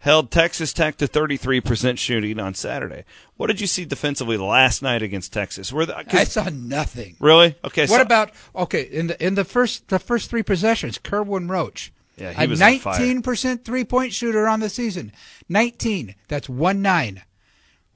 [0.00, 3.04] Held Texas Tech to 33% shooting on Saturday.
[3.36, 5.72] What did you see defensively last night against Texas?
[5.72, 7.16] Were the, 'cause- I saw nothing.
[7.18, 7.54] really?
[7.64, 7.82] Okay.
[7.82, 10.98] What so- about okay in the in the first the first three possessions?
[10.98, 12.98] Kerwin Roach, Yeah, he a was on fire.
[12.98, 15.12] nineteen percent three point shooter on the season.
[15.48, 16.14] Nineteen.
[16.28, 17.22] That's one nine.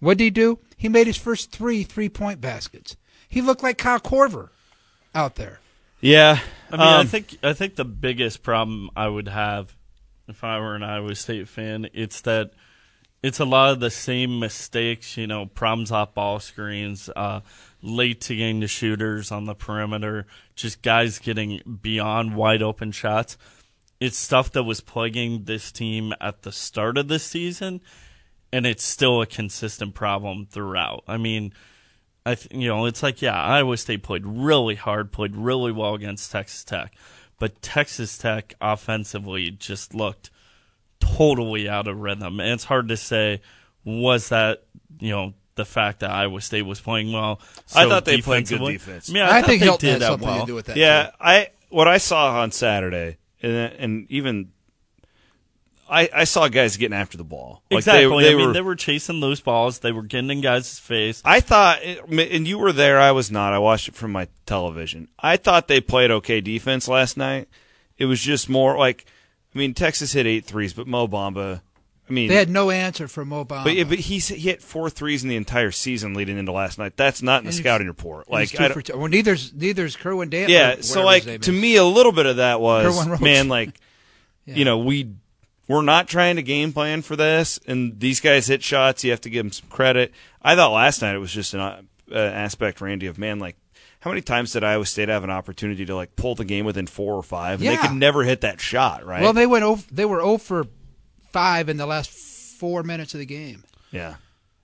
[0.01, 0.59] What did he do?
[0.77, 2.97] He made his first three three point baskets.
[3.29, 4.49] He looked like Kyle Korver
[5.15, 5.61] out there.
[6.01, 6.41] Yeah.
[6.73, 9.77] I mean, I um, think I think the biggest problem I would have
[10.31, 12.53] if I were an Iowa State fan, it's that
[13.23, 15.17] it's a lot of the same mistakes.
[15.17, 17.41] You know, problems off ball screens, uh,
[17.83, 23.37] late to getting to shooters on the perimeter, just guys getting beyond wide open shots.
[23.99, 27.83] It's stuff that was plaguing this team at the start of the season,
[28.53, 31.05] and it's still a consistent problem throughout.
[31.07, 31.53] I mean.
[32.27, 35.95] I th- you know, it's like yeah, Iowa State played really hard, played really well
[35.95, 36.95] against Texas Tech,
[37.41, 40.31] but Texas Tech offensively just looked
[41.01, 42.39] totally out of rhythm.
[42.39, 43.41] And it's hard to say
[43.83, 44.63] was that
[45.01, 47.41] you know the fact that Iowa State was playing well.
[47.75, 49.09] I thought they played good defense.
[49.09, 50.41] Yeah, I, I, thought think they Hilton did that something well.
[50.41, 50.77] to do with that.
[50.77, 51.17] Yeah, too.
[51.19, 54.53] I what I saw on Saturday, and and even
[55.91, 57.63] I I saw guys getting after the ball.
[57.71, 58.25] Like they- exactly.
[58.25, 59.81] they I mean, were- they were chasing loose balls.
[59.81, 61.21] They were getting in guys' face.
[61.25, 63.01] I thought, and you were there.
[63.01, 63.53] I was not.
[63.53, 65.09] I watched it from my television.
[65.19, 67.49] I thought they played okay defense last night.
[67.99, 69.05] It was just more like,
[69.55, 71.61] I mean, Texas hit eight threes, but Mo Bamba.
[72.09, 73.63] I mean, They had no answer for Mo Bamba.
[73.65, 76.97] but, but he's he hit four threes in the entire season leading into last night.
[76.97, 78.27] That's not in the And he's- scouting report.
[78.29, 78.99] And he's Like, two I for don't- two.
[78.99, 80.49] well, neither's neither's Kerwin Dan.
[80.49, 80.77] yeah.
[80.81, 83.79] So like to me, a little bit of that was man, like
[84.47, 84.55] Yeah.
[84.57, 85.11] you know, we
[85.71, 89.05] we're not trying to game plan for this, and these guys hit shots.
[89.05, 90.13] You have to give them some credit.
[90.43, 93.57] I thought last night it was just an uh, aspect, Randy, of man, like
[94.01, 96.89] how many times did Iowa State have an opportunity to like pull the game within
[96.89, 99.23] four or five, and they could never hit that shot, right?
[99.23, 99.63] Well, they went.
[99.63, 100.67] Over, they were 0 for
[101.31, 103.63] five in the last four minutes of the game.
[103.93, 104.17] yeah.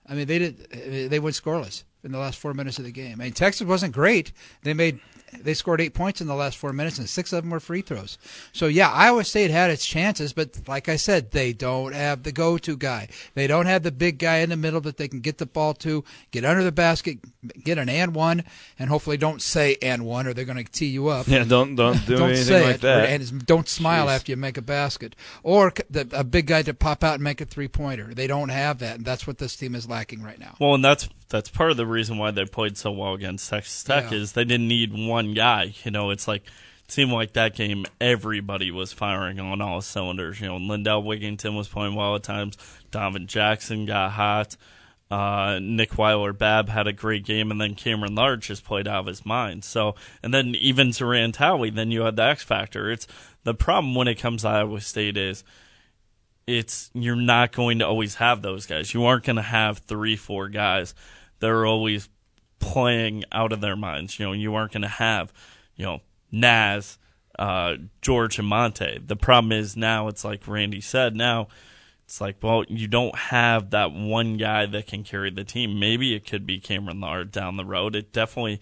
[0.09, 1.09] I mean, they did.
[1.09, 3.19] They went scoreless in the last four minutes of the game.
[3.21, 4.33] I mean, Texas wasn't great.
[4.63, 4.99] They made.
[5.33, 7.81] They scored eight points in the last four minutes, and six of them were free
[7.81, 8.17] throws.
[8.53, 12.31] So yeah, Iowa State had its chances, but like I said, they don't have the
[12.31, 13.09] go-to guy.
[13.33, 15.73] They don't have the big guy in the middle that they can get the ball
[15.75, 17.19] to, get under the basket,
[17.63, 18.43] get an and one,
[18.79, 21.27] and hopefully don't say and one, or they're going to tee you up.
[21.27, 23.03] Yeah, don't don't do don't anything say like it, that.
[23.03, 24.15] or- and don't smile Jeez.
[24.15, 27.41] after you make a basket, or the, a big guy to pop out and make
[27.41, 28.13] a three pointer.
[28.13, 30.55] They don't have that, and that's what this team is lacking right now.
[30.59, 33.83] Well, and that's that's part of the reason why they played so well against Texas
[33.83, 34.17] Tech Yeah.
[34.19, 35.73] is they didn't need one guy.
[35.83, 36.43] You know, it's like
[36.85, 40.39] it seemed like that game everybody was firing on all cylinders.
[40.39, 42.57] You know, Lindell Wigginton was playing well at times.
[42.91, 44.55] Donovan Jackson got hot.
[45.09, 49.05] Uh, Nick Weiler-Babb had a great game, and then Cameron Lard just played out of
[49.05, 49.63] his mind.
[49.63, 52.91] So, and then even Zoran Talley, then you had the X factor.
[52.91, 53.07] It's
[53.43, 55.45] the problem when it comes to Iowa State is
[56.45, 58.93] it's you're not going to always have those guys.
[58.93, 60.93] You aren't going to have three, four guys
[61.39, 62.09] that are always
[62.59, 64.19] playing out of their minds.
[64.19, 65.31] You know, you aren't going to have,
[65.75, 66.97] you know, Naz,
[67.37, 68.99] uh, George, and Monte.
[69.05, 71.15] The problem is now it's like Randy said.
[71.15, 71.47] Now
[72.05, 75.79] it's like, well, you don't have that one guy that can carry the team.
[75.79, 77.95] Maybe it could be Cameron Lard down the road.
[77.95, 78.59] It definitely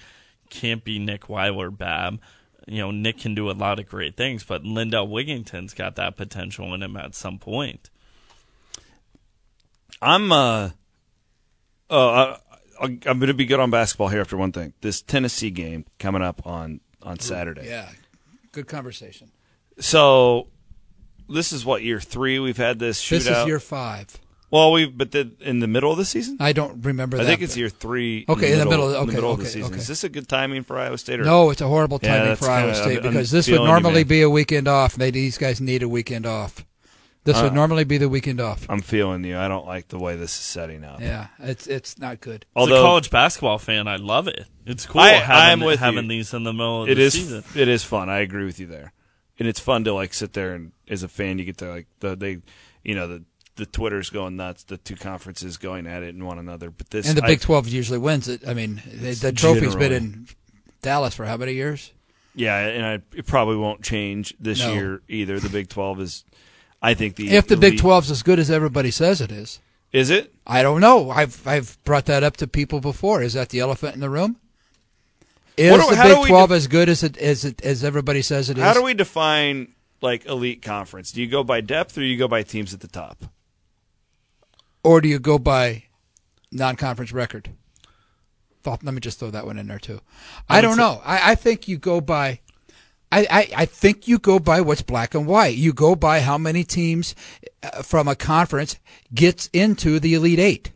[0.49, 2.19] can't be Nick Weiler-Babb.
[2.67, 6.17] You know, Nick can do a lot of great things, but Lindell Wigginton's got that
[6.17, 7.91] potential in him at some point.
[10.01, 10.71] I'm uh
[11.89, 12.37] I,
[12.81, 14.73] I'm going to be good on basketball here after one thing.
[14.81, 17.67] This Tennessee game coming up on on Saturday.
[17.67, 17.89] Yeah,
[18.51, 19.31] good conversation.
[19.79, 20.47] So
[21.29, 23.09] this is what year three we've had this shootout.
[23.09, 24.17] This is year five.
[24.51, 26.37] Well, we but the, in the middle of the season.
[26.39, 27.25] I don't remember I that.
[27.25, 28.25] think it's year three.
[28.29, 29.71] Okay, in the middle- in okay, the middle of the season.
[29.71, 29.81] okay.
[29.81, 31.19] Is this a good timing for Iowa State?
[31.19, 33.61] Or No, it's a horrible timing that's for Iowa State because I'm this would feeling
[33.63, 34.95] you, normally be a weekend off.
[34.95, 36.63] They, these guys need a weekend off.
[37.25, 38.65] This would Uh, normally be the weekend off.
[38.69, 39.37] I'm feeling you.
[39.37, 41.01] I don't like the way this is setting up.
[41.01, 42.45] Yeah, it's it's not good.
[42.55, 44.45] Although As a college basketball fan, I love it.
[44.65, 46.09] It's cool I- having, I'm with having you.
[46.09, 47.43] these in the middle of it the is season.
[47.55, 48.09] it is fun.
[48.09, 48.93] I agree with you there,
[49.39, 51.87] and it's fun to like sit there and as a fan you get to like
[51.99, 52.37] the they
[52.83, 53.23] you know the
[53.55, 56.69] the Twitter's going nuts, the two conferences going at it and one another.
[56.69, 58.47] But this And the I- Big Twelve usually wins it.
[58.47, 60.27] I mean, they, the trophy's been in
[60.83, 61.91] Dallas for how many years?
[62.35, 64.73] yeah, and I, it probably won't change this No.
[64.73, 65.39] year either.
[65.39, 66.25] The Big Twelve is,
[66.85, 69.59] I think the If the Big elite- 12's as good as everybody says it is,
[69.91, 70.31] is it.
[70.45, 71.09] I don't know.
[71.09, 73.23] I've I've brought that up to people before.
[73.23, 74.37] Is that the elephant in the room?
[75.57, 78.49] Is do- the Big 12 de- as good as it as it as everybody says
[78.51, 78.63] it is?
[78.63, 81.11] How do we define like elite conference?
[81.11, 83.25] Do you go by depth or you go by teams at the top?
[84.83, 85.85] or do you go by
[86.51, 87.49] non-conference record?
[88.61, 89.99] Thought- Let me just throw that one in there too.
[90.47, 91.01] I, don't know.
[91.03, 92.41] I, I think you go by.
[93.11, 95.55] I, I, I think you go by what's black and white.
[95.55, 97.15] You go by how many teams
[97.63, 98.77] uh, from a conference
[99.13, 100.71] gets into the Elite Eight.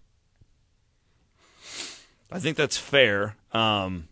[2.31, 3.35] I think that's fair.
[3.51, 4.07] Um,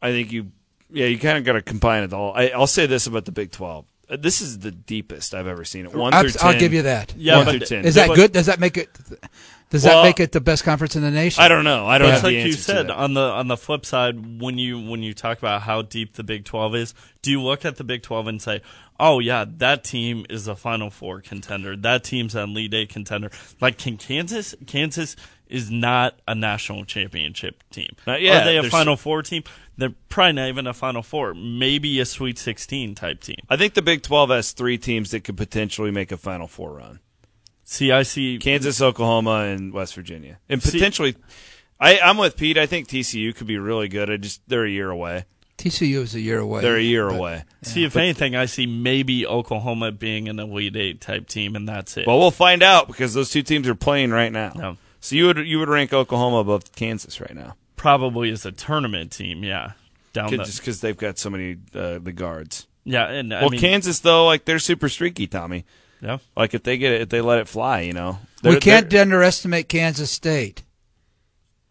[0.00, 0.50] I think you,
[0.90, 2.32] yeah, you kind of got to combine it all.
[2.34, 5.64] I, I'll say this about the Big Twelve: Uh, this is the deepest I've ever
[5.64, 5.94] seen it.
[5.94, 7.14] One I'll, through I'll give you that.
[7.16, 7.84] Yeah, one through ten.
[7.84, 8.32] Is that good?
[8.32, 8.88] Does that make it?
[9.70, 11.42] Does Well, that make it the best conference in the nation?
[11.42, 11.86] I don't know.
[11.86, 13.56] I don't But have it's like the you answer to said on the on the
[13.56, 17.30] flip side, when you when you talk about how deep the Big Twelve is, do
[17.30, 18.60] you look at the Big Twelve and say,
[19.00, 21.76] "Oh yeah, that team is a Final Four contender.
[21.76, 24.54] That team's an Elite Eight contender." Like, can Kansas?
[24.66, 25.16] Kansas
[25.48, 27.96] is not a national championship team.
[28.06, 28.42] Not yet.
[28.42, 29.42] Are they a Final Four team?
[29.76, 31.34] They're probably not even a Final Four.
[31.34, 33.38] Maybe a Sweet Sixteen type team.
[33.50, 36.74] I think the Big Twelve has three teams that could potentially make a Final Four
[36.74, 37.00] run:
[37.64, 38.38] See, I see.
[38.38, 41.16] Kansas, Oklahoma, and West Virginia, and See- potentially.
[41.80, 42.56] I, I'm with Pete.
[42.56, 44.08] I think TCU could be really good.
[44.10, 45.24] I just they're a year away.
[45.58, 46.62] TCU is a year away.
[46.62, 47.44] They're a year but- away.
[47.62, 51.96] See, if anything, I see maybe Oklahoma being an Elite Eight type team, and that's
[51.96, 52.06] it.
[52.06, 54.52] Well, we'll find out because those two teams are playing right now.
[54.54, 54.76] No.
[55.00, 59.12] So you would you would rank Oklahoma above Kansas right now, probably as a tournament
[59.12, 59.72] team, yeah.
[60.12, 62.66] Down Could- the, just because they've got so many uh, the guards.
[62.84, 65.64] yeah, and I well, mean, Kansas though, like they're super streaky, Tommy.
[66.04, 66.18] Yeah.
[66.36, 68.18] Like if they get it, if they let it fly, you know.
[68.42, 70.62] we can't underestimate Kansas State.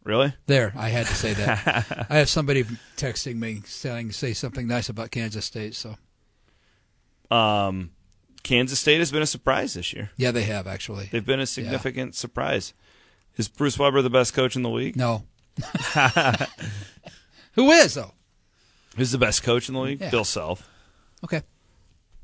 [0.03, 0.33] really.
[0.47, 2.07] There, I had to say that.
[2.09, 2.63] I have somebody
[2.97, 5.75] texting me saying say something nice about Kansas State.
[5.75, 5.95] So
[7.33, 7.91] Um,
[8.43, 10.09] Kansas State has been a surprise this year.
[10.17, 11.09] yeah, they have actually.
[11.11, 12.73] They've been a significant surprise.
[13.37, 14.95] Is Bruce Weber the best coach in the league?
[14.95, 15.23] No.
[17.53, 18.13] Who is though?
[18.97, 20.01] Who's the best coach in the league?
[20.01, 20.09] Yeah.
[20.11, 20.69] Bill Self,
[21.23, 21.41] Okay.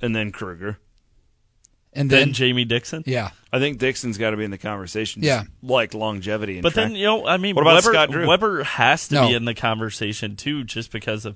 [0.02, 0.78] and then Kruger.
[1.92, 3.04] And Then then, Jamie Dixon.
[3.08, 5.24] yeah, I think Dixon's got to be in the conversation.
[5.24, 5.44] Yeah.
[5.64, 6.54] like longevity.
[6.54, 6.88] And But track.
[6.90, 8.28] then you know, I mean, What about Weber, Scott Drew?
[8.28, 9.28] Weber has to No.
[9.28, 11.36] be in the conversation too, just because of.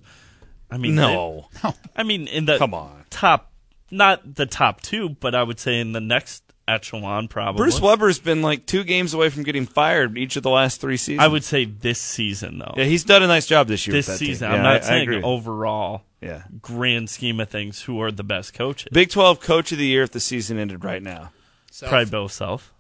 [0.70, 3.04] I mean, no, they- I mean, in the Come on.
[3.10, 3.52] top,
[3.92, 7.58] not the top two, but I would say in the next echelon, probably.
[7.58, 10.98] Bruce Weber's been like two games away from getting fired each of the last three
[10.98, 11.24] seasons.
[11.24, 12.74] I would say this season though.
[12.78, 13.94] Yeah, he's done a nice job this year.
[13.94, 15.22] this with that season, Yeah, I'm not I- I saying agree.
[15.22, 16.04] overall.
[16.22, 18.88] Yeah, Grand scheme of things, who are the best coaches?
[18.94, 21.32] Big Twelve Coach of the Year if the season ended right now.
[21.80, 22.72] Probably Bill Self.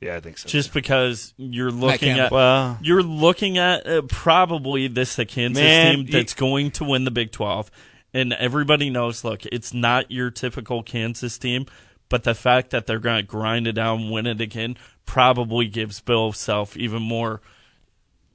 [0.00, 0.48] Yeah, I think so.
[0.48, 5.96] Just because you're looking at well, you're looking at uh, probably this the Kansas Man,
[5.96, 7.68] team you- that's going to win the Big 12
[8.14, 11.66] and everybody knows look it's not your typical Kansas team
[12.08, 16.00] but the fact that they're going to grind it down win it again probably gives
[16.00, 17.40] Bill Self even more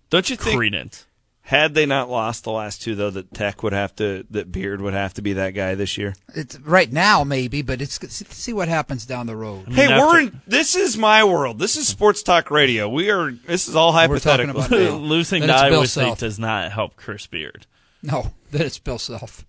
[0.09, 1.05] don't you think credence
[1.45, 4.79] had they not lost the last two though, that Tech would have to, that Beard
[4.81, 6.15] would have to be that guy this year?
[6.33, 7.99] it's right now maybe, but it's
[8.33, 9.67] see what happens down the road.
[9.67, 10.41] Hey, after- we're in.
[10.47, 11.59] This is my world.
[11.59, 12.87] This is sports talk radio.
[12.87, 13.31] We are.
[13.31, 14.61] This is all We're talking hypothetical.
[14.61, 14.95] about now.
[15.05, 17.65] losing to Iowa State does not help Chris Beard
[18.01, 19.45] No, then it's Bill Self.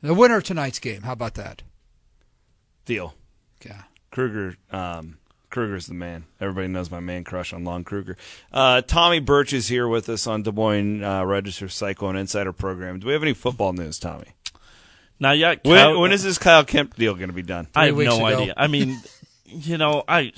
[0.00, 1.02] The winner of tonight's game.
[1.02, 1.62] How about that?
[2.84, 3.14] Deal.
[3.64, 3.82] Yeah.
[4.10, 4.56] Kruger.
[4.70, 5.18] Um,
[5.50, 6.24] Kruger's the man.
[6.40, 8.16] Everybody knows my man crush on Lon Kruger.
[8.52, 12.98] Uh, Tommy Birch is here with us on Des Moines uh, Register Cyclone Insider program.
[12.98, 14.26] Do we have any football news, Tommy?
[15.20, 17.68] now yet When, when is this Kyle Kempt deal going to be done?
[17.74, 18.24] I have no ago.
[18.24, 18.54] idea.
[18.56, 19.00] I mean,
[19.46, 20.32] you know, I,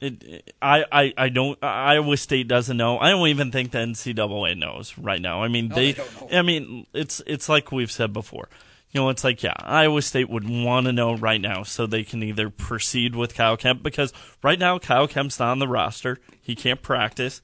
[0.00, 1.62] it, I, I, I don't.
[1.62, 2.98] Iowa State doesn't know.
[2.98, 5.42] I don't even think the NCAA knows right now.
[5.42, 5.92] I mean, they.
[5.92, 6.38] they don't know.
[6.38, 8.48] I mean, it's it's like we've said before.
[8.90, 12.04] You know, it's like yeah, Iowa State would want to know right now so they
[12.04, 16.18] can either proceed with Kyle Kempt because right now Kyle Kempt's not on the roster.
[16.40, 17.42] He can't practice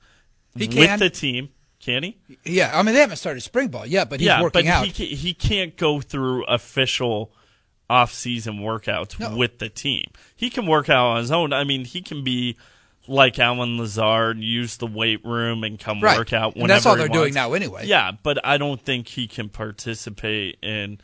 [0.56, 0.78] He can.
[0.78, 1.50] with the team.
[1.80, 2.16] Can he?
[2.44, 4.86] Yeah, I mean they haven't started spring ball yet, but he's yeah, working but out.
[4.86, 7.30] he he can't go through official
[7.90, 9.36] off-season workouts No.
[9.36, 10.04] with the team.
[10.34, 11.52] He can work out on his own.
[11.52, 12.56] I mean, he can be
[13.06, 16.16] like Allen Lazard, use the weight room and come Right.
[16.16, 17.86] work out And whenever that's all he they're doing now anyway.
[17.86, 20.98] Yeah, but I don't think he can participate in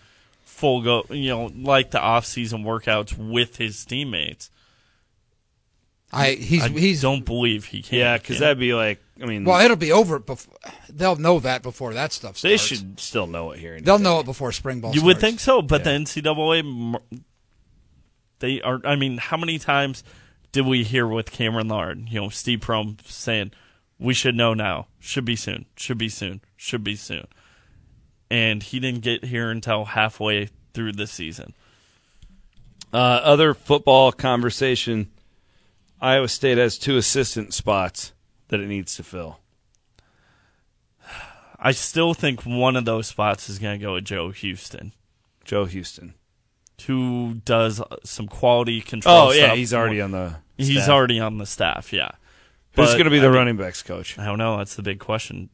[0.60, 4.50] full go, you know, like the off-season workouts with his teammates.
[6.12, 7.98] I he's I he's don't believe he can.
[7.98, 10.54] Yeah, because that'd be like, I mean, well, it'll be over before
[10.88, 12.42] they'll know that before that stuff starts.
[12.42, 13.74] they should still know it here.
[13.80, 14.02] They'll Kentucky.
[14.02, 14.92] know it before spring ball.
[14.94, 15.92] You would think so, but Yeah.
[15.98, 17.00] the NCAA,
[18.40, 18.80] they are.
[18.84, 20.02] I mean, how many times
[20.52, 23.52] did we hear with Cameron Lard, you know, Steve Prohm saying,
[23.98, 24.88] "We should know now.
[24.98, 25.66] Should be soon.
[25.76, 26.40] Should be soon.
[26.56, 27.26] Should be soon,"
[28.30, 31.54] and he didn't get here until halfway through the season.
[32.92, 35.10] Uh, other football conversation.
[36.00, 38.12] Iowa State has two assistant spots
[38.48, 39.38] that it needs to fill.
[41.58, 44.92] I still think one of those spots is going to go with Joe Houston,
[45.44, 46.14] Joe Houston.
[46.86, 49.28] who does some quality control.
[49.28, 49.56] Oh yeah, stuff.
[49.58, 50.36] he's already on the.
[50.56, 50.88] he's staff.
[50.88, 51.92] already on the staff.
[51.92, 52.12] Yeah,
[52.76, 54.18] Who's going to be I the mean, running backs coach?
[54.18, 54.56] I don't know.
[54.56, 55.50] That's the big question.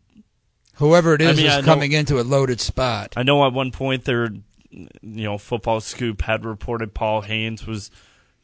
[0.77, 3.13] Whoever it is I mean, is I know- coming into a loaded spot.
[3.17, 4.31] I know at one point there,
[4.71, 7.91] you know, Football Scoop had reported Paul Haynes was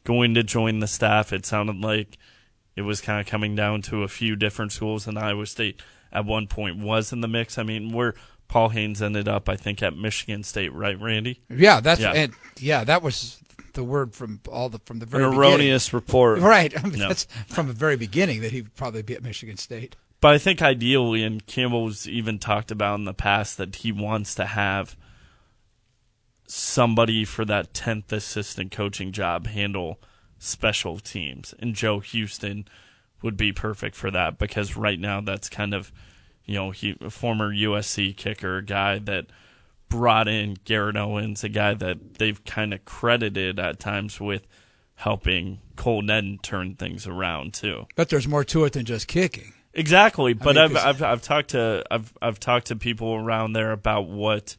[0.03, 1.31] going to join the staff.
[1.33, 2.17] It sounded like
[2.75, 6.25] it was kind of coming down to a few different schools, and Iowa State at
[6.25, 7.57] one point was in the mix.
[7.57, 8.13] I mean, where
[8.47, 11.41] Paul Haynes ended up, I think, at Michigan State, right, Randy?
[11.49, 12.11] Yeah, that's Yeah.
[12.13, 13.39] and yeah, that was
[13.73, 16.39] the word from all the from the An very erroneous report.
[16.39, 17.07] Right, I mean, No.
[17.07, 19.95] that's from the very beginning that he'd probably be at Michigan State.
[20.23, 24.33] But I think ideally, and Campbell's even talked about in the past that he wants
[24.35, 24.95] to have
[26.47, 29.99] somebody for that 10th assistant coaching job handle
[30.39, 31.53] special teams.
[31.59, 32.69] And Joe Houston
[33.21, 35.91] would be perfect for that because right now that's kind of,
[36.45, 39.25] you know, he a former USC kicker, a guy that
[39.89, 44.47] brought in Garrett Owens, a guy that they've kind of credited at times with
[44.95, 47.87] helping Cole Netten turn things around too.
[47.97, 49.51] But there's more to it than just kicking.
[49.73, 53.71] Exactly, but mean, I've, I've I've talked to I've I've talked to people around there
[53.71, 54.55] about what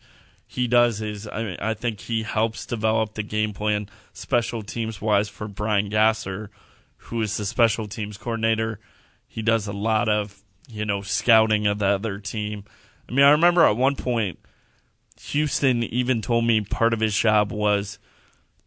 [0.47, 5.01] he does is I mean, I think he helps develop the game plan special teams
[5.01, 6.51] wise for Brian Gasser,
[6.97, 8.81] who is the special teams coordinator.
[9.29, 12.65] He does a lot of you know scouting of the other team.
[13.09, 14.41] I mean, I remember at one point
[15.21, 18.01] Houston even told me part of his job was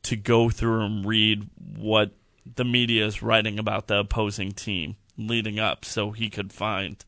[0.04, 2.12] to go through and read what
[2.56, 7.04] the media is writing about the opposing team leading up so he could find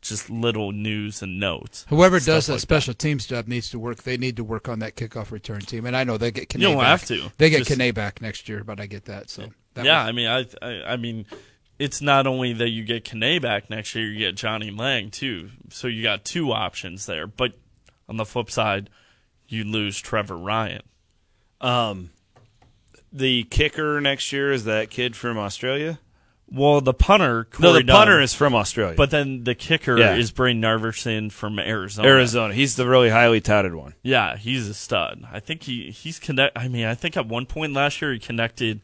[0.00, 1.84] just little news and notes.
[1.88, 4.04] Whoever does that like special teams job needs to work.
[4.04, 5.86] They need to work on that kickoff return team.
[5.86, 6.86] And I know they get Kene You don't back.
[7.00, 7.32] have to.
[7.38, 9.28] They get Just- Kene back next year, but I get that.
[9.28, 11.26] So that yeah, was- I mean, I, I, I mean,
[11.80, 15.50] it's not only that you get Kene back next year, you get Johnnie Lang too.
[15.70, 17.26] So you got two options there.
[17.26, 17.54] But
[18.08, 18.90] on the flip side,
[19.48, 20.82] you lose Trever Ryen.
[21.60, 22.10] Um,
[23.12, 25.98] the kicker next year is that kid from Australia.
[26.50, 28.94] Well, the punter, No, Corey the punter is from Australia.
[28.96, 30.14] But then the kicker Yeah.
[30.16, 32.08] is Brayden Narveson from Arizona.
[32.08, 32.54] Arizona.
[32.54, 33.94] He's the really highly touted one.
[34.02, 35.24] Yeah, he's a stud.
[35.30, 36.56] I think he he's connect.
[36.56, 38.80] I mean, I think at one point last year he connected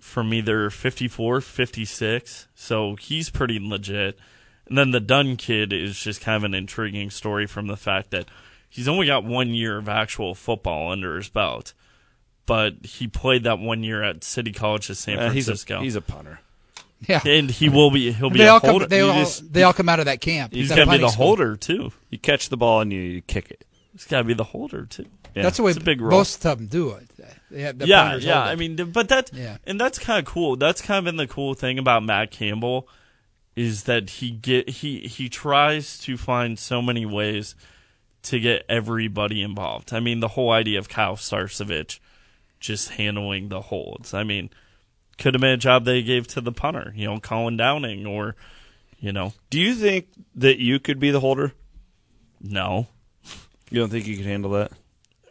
[0.00, 2.48] from either 54, 56.
[2.54, 4.18] So he's pretty legit.
[4.66, 8.10] And then the Dunn kid is just kind of an intriguing story from the fact
[8.10, 8.26] that
[8.68, 11.72] he's only got one year of actual football under his belt,
[12.46, 15.80] but he played that one year at City College of San Uh, he's a Francisco,
[15.82, 16.40] he's a punter.
[17.08, 17.20] Yeah.
[17.26, 18.86] and he will be he'll be They a all come.
[18.88, 20.52] They all, just- they all come out of that camp.
[20.52, 21.26] he's that got to be the school.
[21.26, 21.92] holder too.
[22.10, 23.64] You catch the ball and you, you kick it.
[23.92, 25.06] He's got to be the holder too.
[25.34, 25.42] Yeah.
[25.44, 26.10] That's the way It's a big role.
[26.10, 27.08] most of them do it.
[27.50, 28.46] They have the yeah, yeah.
[28.46, 28.52] it.
[28.52, 29.58] I mean, but that Yeah.
[29.66, 30.56] and that's kind of cool.
[30.56, 32.88] That's kind of been the cool thing about Matt Campbell
[33.56, 37.54] is that he get he he tries to find so many ways
[38.22, 39.92] to get everybody involved.
[39.92, 41.98] I mean, the whole idea of Kyle Sarsevich
[42.60, 44.12] just handling the holds.
[44.14, 44.50] I mean,
[45.20, 48.34] could have been a job they gave to the punter, you know, Colin Downing or
[48.98, 51.52] you know, Do you think that you could be the holder?
[52.40, 52.88] no.
[53.70, 54.72] You don't think you could handle that?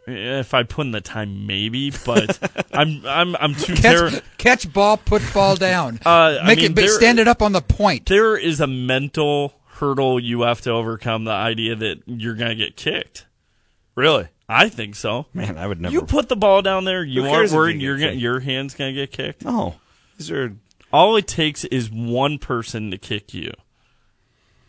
[0.08, 2.40] If I put in the time, maybe, but
[2.74, 4.20] I'm I'm I'm too catch, terrible.
[4.38, 6.00] catch ball, put ball down.
[6.06, 8.06] Uh, I Make mean, it, but there- stand it up on the point.
[8.08, 12.56] there is a mental hurdle you have to overcome the idea that you're going to
[12.56, 13.26] get kicked.
[13.96, 14.30] Really?
[14.52, 15.28] I think so.
[15.34, 15.94] Man, I would never.
[15.94, 18.40] You put the ball down there, you aren't cares you worried get you're gonna, your
[18.40, 19.46] hand's going to get kicked.
[19.46, 19.76] no.
[20.18, 20.56] These are
[20.92, 23.54] All it takes is one person to kick you,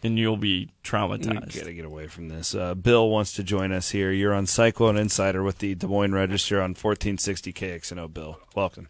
[0.03, 1.57] and you'll be We traumatized.
[1.59, 2.55] gotta get away from this.
[2.55, 4.12] Uh, Bill wants to join us here.
[4.12, 8.12] You're on Cyclone Insider with the Des Moines Register on 1460 KXNO.
[8.12, 8.89] Bill, welcome.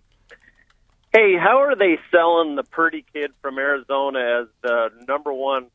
[1.12, 5.66] Hey, how are they selling the Purdy kid from Arizona as the number one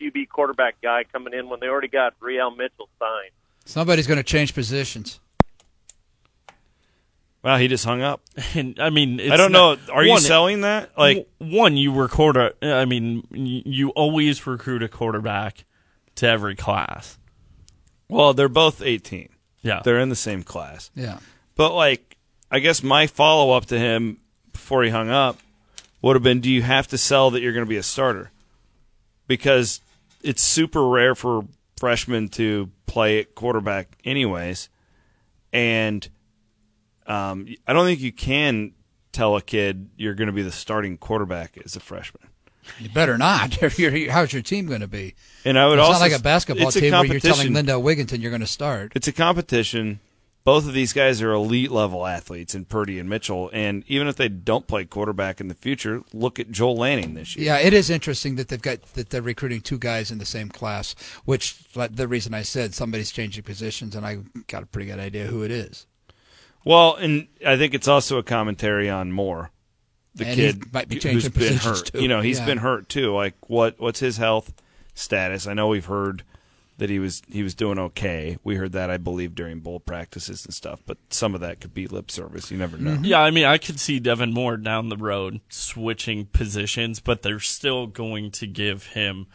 [0.00, 3.30] QB quarterback guy coming in when they already got Re-al Mitchell signed?
[3.66, 5.20] Somebody's going to change positions.
[7.42, 8.22] Wow, he just hung up.
[8.54, 9.74] And I mean, it's I don't know.
[9.74, 10.96] not- Are you selling that?
[10.98, 12.54] Like, one, you recruit a.
[12.62, 15.64] I mean, you always recruit a quarterback
[16.16, 17.18] to every class.
[18.08, 19.28] well, they're both 18.
[19.62, 20.90] Yeah, They're in the same class.
[20.94, 21.18] Yeah.
[21.56, 22.16] But like,
[22.50, 24.18] I guess my follow up to him
[24.52, 25.38] before he hung up
[26.02, 28.30] would have been: Do you have to sell that you're going to be a starter?
[29.26, 29.80] Because
[30.22, 31.44] it's super rare for
[31.78, 34.68] freshmen to play at quarterback, anyways.
[35.52, 36.08] And
[37.06, 38.72] um, I don't think you can
[39.12, 42.28] tell a kid you're going to be the starting quarterback as a freshman.
[42.78, 43.54] You better not.
[44.10, 45.14] How's your team going to be?
[45.44, 47.52] And I would It's also not like a basketball it's a team where you're telling.
[47.52, 48.92] Lindell Wigginton you're going to start.
[48.94, 50.00] it's a competition.
[50.46, 54.14] Both of these guys are elite level athletes in Purdy and Mitchell, and even if
[54.14, 57.46] they don't play quarterback in the future, look at Joel Lanning this year.
[57.46, 60.48] Yeah, it is interesting that they've got that they're recruiting two guys in the same
[60.48, 60.94] class.
[61.24, 65.00] Which like, the reason I said somebody's changing positions, and I got a pretty good
[65.00, 65.88] idea who it is.
[66.64, 69.50] Well, and I think it's also a commentary on Moore,
[70.14, 71.86] the And kid might be who's changing been hurt.
[71.86, 72.00] too.
[72.02, 72.46] You know, he's Yeah.
[72.46, 73.12] been hurt too.
[73.12, 74.52] Like, what what's his health
[74.94, 75.48] status?
[75.48, 76.22] I know we've heard
[76.78, 78.38] that he was he was doing okay.
[78.44, 81.74] We heard that I believe during bowl practices and stuff, but some of that could
[81.74, 82.50] be lip service.
[82.50, 82.92] You never know.
[82.92, 83.04] Mm-hmm.
[83.04, 87.40] Yeah, I mean, I could see Devin Moore down the road switching positions, but they're
[87.40, 89.26] still going to give him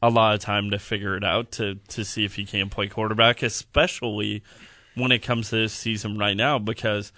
[0.00, 2.86] a lot of time to figure it out to to see if he can play
[2.86, 4.42] quarterback, especially
[4.94, 7.12] when it comes to this season right now, because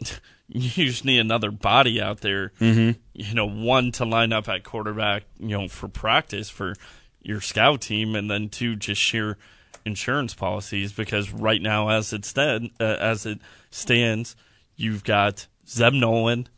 [0.48, 2.52] you just need another body out there.
[2.60, 2.98] Mm-hmm.
[3.14, 6.74] You know, one to line up at quarterback, you know, for practice for
[7.22, 9.36] your scout team, and then two just sheer
[9.84, 10.92] insurance policies.
[10.92, 13.38] Because right now, as it stand, uh, as it
[13.70, 14.36] stands,
[14.76, 16.50] you've got Zeb Noland,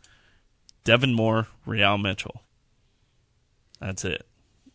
[0.84, 2.42] Devin Moore, Re-al Mitchell.
[3.80, 4.26] That's it.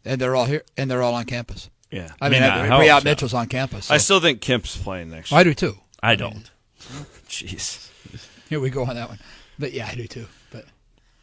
[0.06, 1.70] And they're all here, and they're all on campus.
[1.92, 3.06] Yeah, I mean, mean, I I hope Re-al so.
[3.06, 3.86] Mitchell's on campus.
[3.86, 5.40] so- I still think Kempt's playing next year.
[5.40, 5.78] I do too.
[6.04, 6.50] I don't.
[7.30, 7.90] Jeez,
[8.50, 9.20] Here we go on that one.
[9.58, 10.28] But yeah, I do too.
[10.52, 10.66] But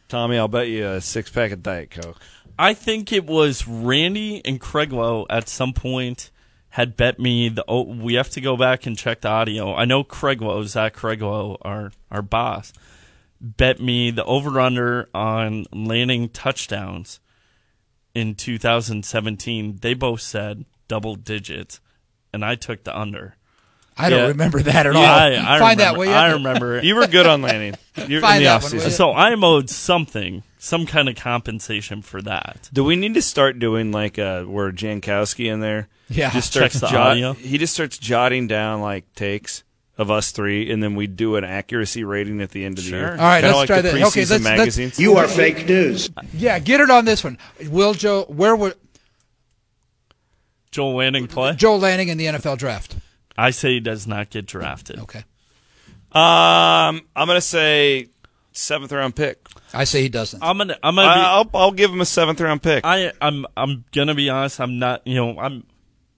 [0.09, 2.19] Tommy, I'll bet you a six pack of Diet Coke.
[2.57, 6.31] I think it was Randy and Craiglow at some point
[6.69, 7.63] had bet me the.
[7.67, 9.73] Oh, we have to go back and check the audio.
[9.73, 12.73] I know Craiglow, Zach Craiglow, our our boss,
[13.39, 17.19] bet me the over under on Lanning touchdowns
[18.13, 19.79] in 2017.
[19.81, 21.79] They both said double digits,
[22.33, 23.35] and I took the under.
[23.97, 25.01] I don't remember that at all.
[25.01, 26.13] I, I Find remember, that way.
[26.13, 26.83] I remember it.
[26.83, 27.75] You were good on Lanning.
[27.95, 28.85] You're Find in the that one, will offseason.
[28.85, 28.91] you?
[28.91, 32.69] So I'm owed something, some kind of compensation for that.
[32.73, 35.87] Do we need to start doing like uh where Jankowski in there?
[36.09, 36.31] Yeah.
[36.31, 37.33] just starts Checks the jot- audio.
[37.33, 39.63] He just starts jotting down like takes
[39.97, 42.89] of us three, and then we do an accuracy rating at the end of the
[42.89, 42.99] Sure.
[42.99, 43.11] year.
[43.11, 44.07] All right, Kinda let's like try the that.
[44.07, 44.99] Okay, preseason let's- let's- magazines.
[44.99, 46.09] You are fake news.
[46.33, 47.37] Yeah, get it on this one.
[47.69, 48.25] Will Joe?
[48.27, 48.75] Where would
[50.71, 51.53] Joel Lanning play?
[51.55, 52.95] Joe Lanning in the NFL draft?
[53.37, 54.99] I say he does not get drafted.
[54.99, 55.19] Okay,
[56.11, 58.09] um, I'm gonna say
[58.57, 59.47] seventh round pick.
[59.73, 60.41] I say he doesn't.
[60.43, 62.85] I'm gonna, I'm gonna I, be, I'll I'll give him a seventh round pick.
[62.85, 64.59] I, I'm, I'm gonna be honest.
[64.59, 65.65] I'm not, you know, I'm,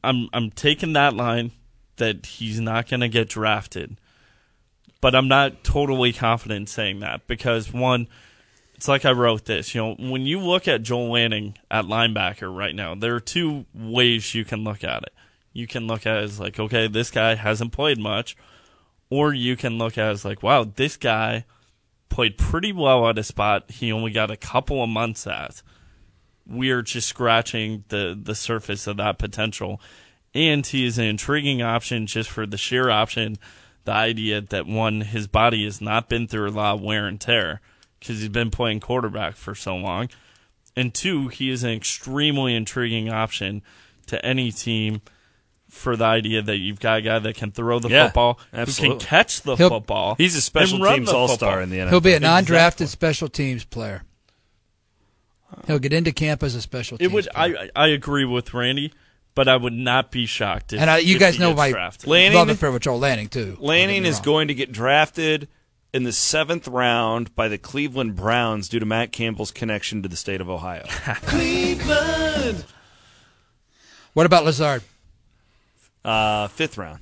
[0.03, 1.51] I'm, I'm taking that line
[1.97, 3.99] that he's not gonna get drafted,
[5.01, 8.07] but I'm not totally confident in saying that because one,
[8.75, 9.73] it's like I wrote this.
[9.73, 13.65] You know, when you look at Joel Lanning at linebacker right now, there are two
[13.73, 15.13] ways you can look at it.
[15.51, 18.37] You can look at it as like, okay, this guy hasn't played much,
[19.09, 21.45] or you can look at it as like, wow, this guy
[22.09, 25.61] played pretty well at a spot he only got a couple of months at.
[26.45, 29.81] We're just scratching the, the surface of that potential.
[30.33, 33.37] And he is an intriguing option just for the sheer option,
[33.85, 37.19] the idea that one, his body has not been through a lot of wear and
[37.19, 37.61] tear
[37.99, 40.09] because he's been playing quarterback for so long.
[40.75, 43.63] And two, he is an extremely intriguing option
[44.05, 45.01] to any team
[45.77, 48.95] for the idea that you've got a guy that can throw the Yeah, football, absolutely.
[48.95, 50.15] who can catch the He'll- football.
[50.17, 51.89] He's a special and teams all star in the NFL.
[51.89, 52.91] He'll be a non-drafted Exactly.
[52.91, 54.03] special teams player.
[55.65, 57.27] He'll get into camp as a special teams It would.
[57.27, 57.69] player.
[57.75, 58.91] I I agree with Randy,
[59.33, 60.81] but I would not be shocked if.
[60.81, 62.09] and I, you if guys he know gets my drafted.
[62.09, 63.55] Lanning- love affair with Joel Lanning too.
[63.59, 65.47] Lanning is going to get drafted
[65.93, 70.17] in the seventh round by the Cleveland Browns due to Matt Campbell's connection to the
[70.17, 70.83] state of Ohio.
[71.23, 72.65] Cleveland.
[74.13, 74.81] What about Lazard?
[76.07, 77.01] Uh, fifth round.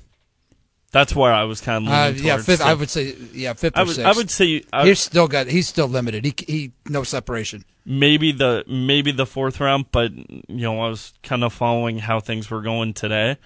[0.92, 2.60] That's where I was kind of Uh, leaning yeah, fifth.
[2.60, 3.94] so I would say yeah, fifth or I would.
[3.96, 4.06] sixth.
[4.06, 5.46] I would say I, he's still got.
[5.46, 6.24] He's still limited.
[6.24, 7.64] He he no separation.
[7.84, 12.20] maybe the maybe the fourth round, but you know I was kind of following how
[12.20, 13.36] things were going today.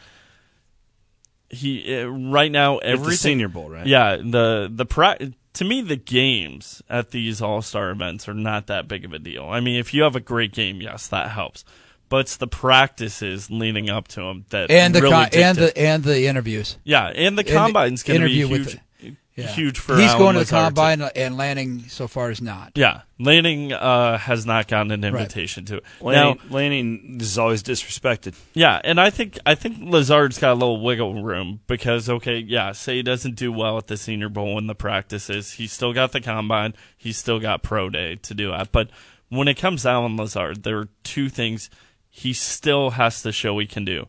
[1.48, 3.86] He uh, right now every Senior Bowl, right?
[3.86, 8.86] Yeah, the the to me the games at these All Star events are not that
[8.86, 9.48] big of a deal.
[9.48, 11.64] I mean, if you have a great game, yes, that helps.
[12.10, 15.78] But it's the practices leading up to them that And the really con- and the
[15.78, 16.76] and the interviews.
[16.84, 18.50] yeah, and the and the combine's going to be huge.
[18.50, 18.80] with the-
[19.36, 19.46] Yeah.
[19.54, 20.80] huge for He's Allen going to the Lazard, too.
[20.80, 22.72] combine, and Lanning so far is not.
[22.74, 25.84] Yeah, Lanning uh, has not gotten an invitation to it.
[26.02, 28.34] Now, Lanning, Lanning is always disrespected.
[28.54, 32.72] yeah, and I think I think Lazard's got a little wiggle room because okay, yeah,
[32.72, 36.10] say he doesn't do well at the Senior Bowl in the practices, he's still got
[36.12, 38.72] the combine, he's still got pro day to do that.
[38.72, 38.90] But
[39.30, 41.70] when it comes down to Allen Lazard, there are two things
[42.10, 44.08] he still has to show he can do.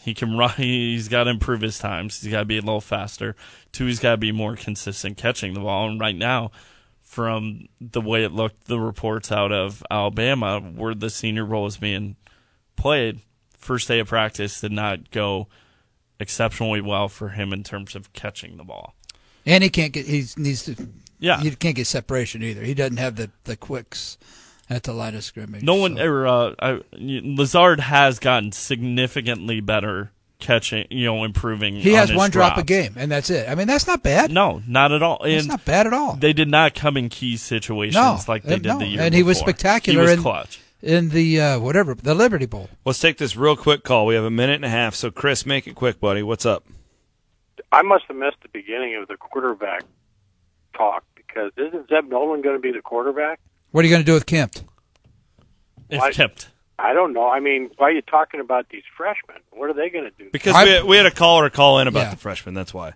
[0.00, 0.50] He can run.
[0.56, 2.22] He's got to improve his times.
[2.22, 3.34] He's got to be a little faster.
[3.72, 5.88] Two, he's got to be more consistent catching the ball.
[5.90, 6.52] And right now,
[7.02, 11.76] from the way it looked, the reports out of Alabama, where the Senior Bowl is
[11.76, 12.16] being
[12.76, 13.20] played,
[13.58, 15.48] first day of practice did not go
[16.20, 18.94] exceptionally well for him in terms of catching the ball.
[19.44, 20.06] And he can't get.
[20.06, 20.76] He needs to.
[21.18, 22.62] Yeah, He can't get separation either.
[22.62, 24.18] He doesn't have the the quicks
[24.68, 25.62] at the line of scrimmage.
[25.62, 30.86] no one so- or uh, I, Lazard has gotten significantly better catching.
[30.90, 31.76] You know, improving.
[31.76, 33.48] He on has his one drop a game, and that's it.
[33.48, 34.30] I mean, that's not bad.
[34.30, 35.22] No, not at all.
[35.24, 36.16] it's not bad at all.
[36.16, 38.78] they did not come in key situations No, like they uh, did no.
[38.78, 40.60] the year And he was spectacular He was in- clutch.
[40.82, 42.68] In the uh, whatever the Liberty Bowl.
[42.84, 44.04] Let's take this real quick call.
[44.06, 46.22] We have a minute and a half, so Chris, make it quick, buddy.
[46.22, 46.64] What's up?
[47.72, 49.82] I must have missed the beginning of the quarterback
[50.76, 53.40] talk because isn't Zeb Noland going to be the quarterback?
[53.70, 54.64] What are you going to do with Kempt?
[55.88, 56.48] If Why- kept.
[56.78, 57.26] I don't know.
[57.26, 59.38] I mean, why are you talking about these freshmen?
[59.50, 60.28] What are they going to do?
[60.30, 62.10] Because I- we had, we had a caller call in about Yeah.
[62.10, 62.54] the freshmen.
[62.54, 62.92] That's why.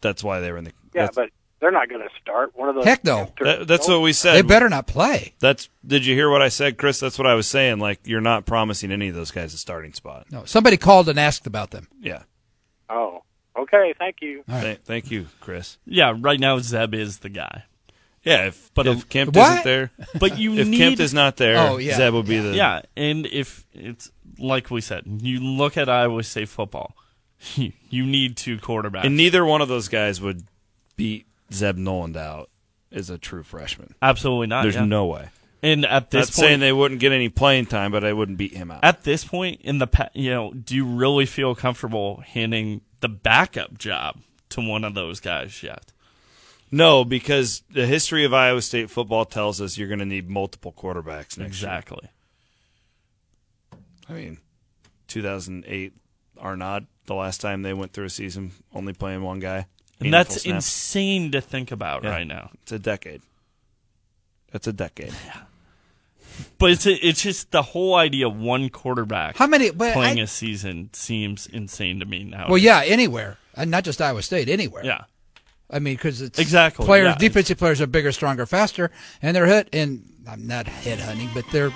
[0.00, 0.72] That's why they were in the.
[0.94, 1.28] yeah, but
[1.60, 2.52] they're not going to start.
[2.56, 2.84] One of those.
[2.84, 3.30] Heck no.
[3.40, 4.34] that- that's what we said.
[4.36, 5.34] They better not play.
[5.38, 5.68] That's.
[5.86, 6.98] Did you hear what I said, Chris?
[7.00, 7.78] That's what I was saying.
[7.78, 10.26] Like you're not promising any of those guys a starting spot.
[10.30, 11.88] No, somebody called and asked about them.
[12.00, 12.22] Yeah.
[12.88, 13.22] Oh,
[13.58, 13.92] okay.
[13.98, 14.44] Thank you.
[14.48, 14.62] All right.
[14.62, 15.76] Th- thank you, Chris.
[15.86, 17.64] Yeah, right now Zeb is the guy.
[18.24, 18.46] Yeah.
[18.46, 19.50] If But if a- Kempt What?
[19.50, 21.96] isn't there, But you if need Kempt is not there, Oh, yeah.
[21.96, 22.54] Zeb will be the.
[22.54, 26.96] Yeah, and if it's like we said, you look at Iowa State football,
[27.54, 29.04] you, you need two quarterbacks.
[29.04, 30.44] And neither one of those guys would
[30.96, 32.50] beat Zeb Noland out
[32.90, 33.94] as a true freshman.
[34.02, 34.62] Absolutely not.
[34.62, 34.84] There's yeah.
[34.84, 35.28] no way.
[35.62, 38.52] And at this Not saying they wouldn't get any playing time, but I wouldn't beat
[38.52, 38.80] him out.
[38.84, 43.08] at this point in the pa- you know, do you really feel comfortable handing the
[43.08, 44.20] backup job
[44.50, 45.92] to one of those guys yet?
[46.74, 50.72] No, because the history of Iowa State football tells us you're going to need multiple
[50.76, 51.46] quarterbacks next year.
[51.46, 52.08] Exactly.
[54.08, 54.38] I mean,
[55.08, 55.92] 2008
[56.40, 59.66] Arnaud, the last time they went through a season only playing one guy.
[60.00, 60.46] And that's snaps.
[60.66, 62.10] insane to think about Yeah.
[62.10, 62.50] right now.
[62.62, 63.22] It's a decade.
[64.50, 65.12] That's a decade.
[66.58, 69.70] But it's it's just the whole idea of one quarterback How many?
[69.70, 72.46] But playing I, a season seems insane to me now.
[72.48, 74.84] well, yeah, anywhere, and not just Iowa State, anywhere.
[74.84, 75.04] yeah.
[75.70, 77.18] I mean, because it's Exactly, Players, yeah.
[77.18, 78.90] defensive players are bigger, stronger, faster,
[79.22, 79.68] and they're hit.
[79.72, 81.72] And I'm not head hunting, but they're,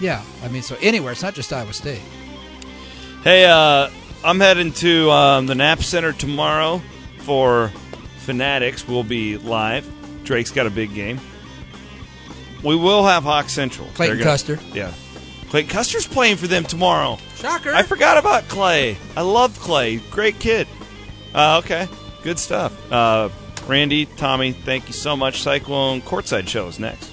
[0.00, 0.22] yeah.
[0.42, 2.00] I mean, so anywhere, it's not just Iowa State.
[3.24, 3.90] Hey, uh,
[4.24, 6.80] I'm heading to um, the Knapp Center tomorrow
[7.18, 7.68] for
[8.18, 8.86] Fanatics.
[8.86, 9.88] We'll be live.
[10.24, 11.20] Drake's got a big game.
[12.62, 13.88] We will have Hawk Central.
[13.94, 14.58] Clayton gonna- Custer.
[14.72, 14.92] Yeah.
[15.50, 17.18] Clayton Custer's playing for them tomorrow.
[17.36, 17.74] Shocker!
[17.74, 18.96] I forgot about Clay.
[19.16, 19.96] I love Clay.
[20.10, 20.66] Great kid.
[21.34, 21.88] Uh, okay.
[22.22, 22.92] Good stuff.
[22.92, 23.28] Uh,
[23.66, 25.42] Randy, Tommy, thank you so much.
[25.42, 27.11] Cyclone Courtside Show is next.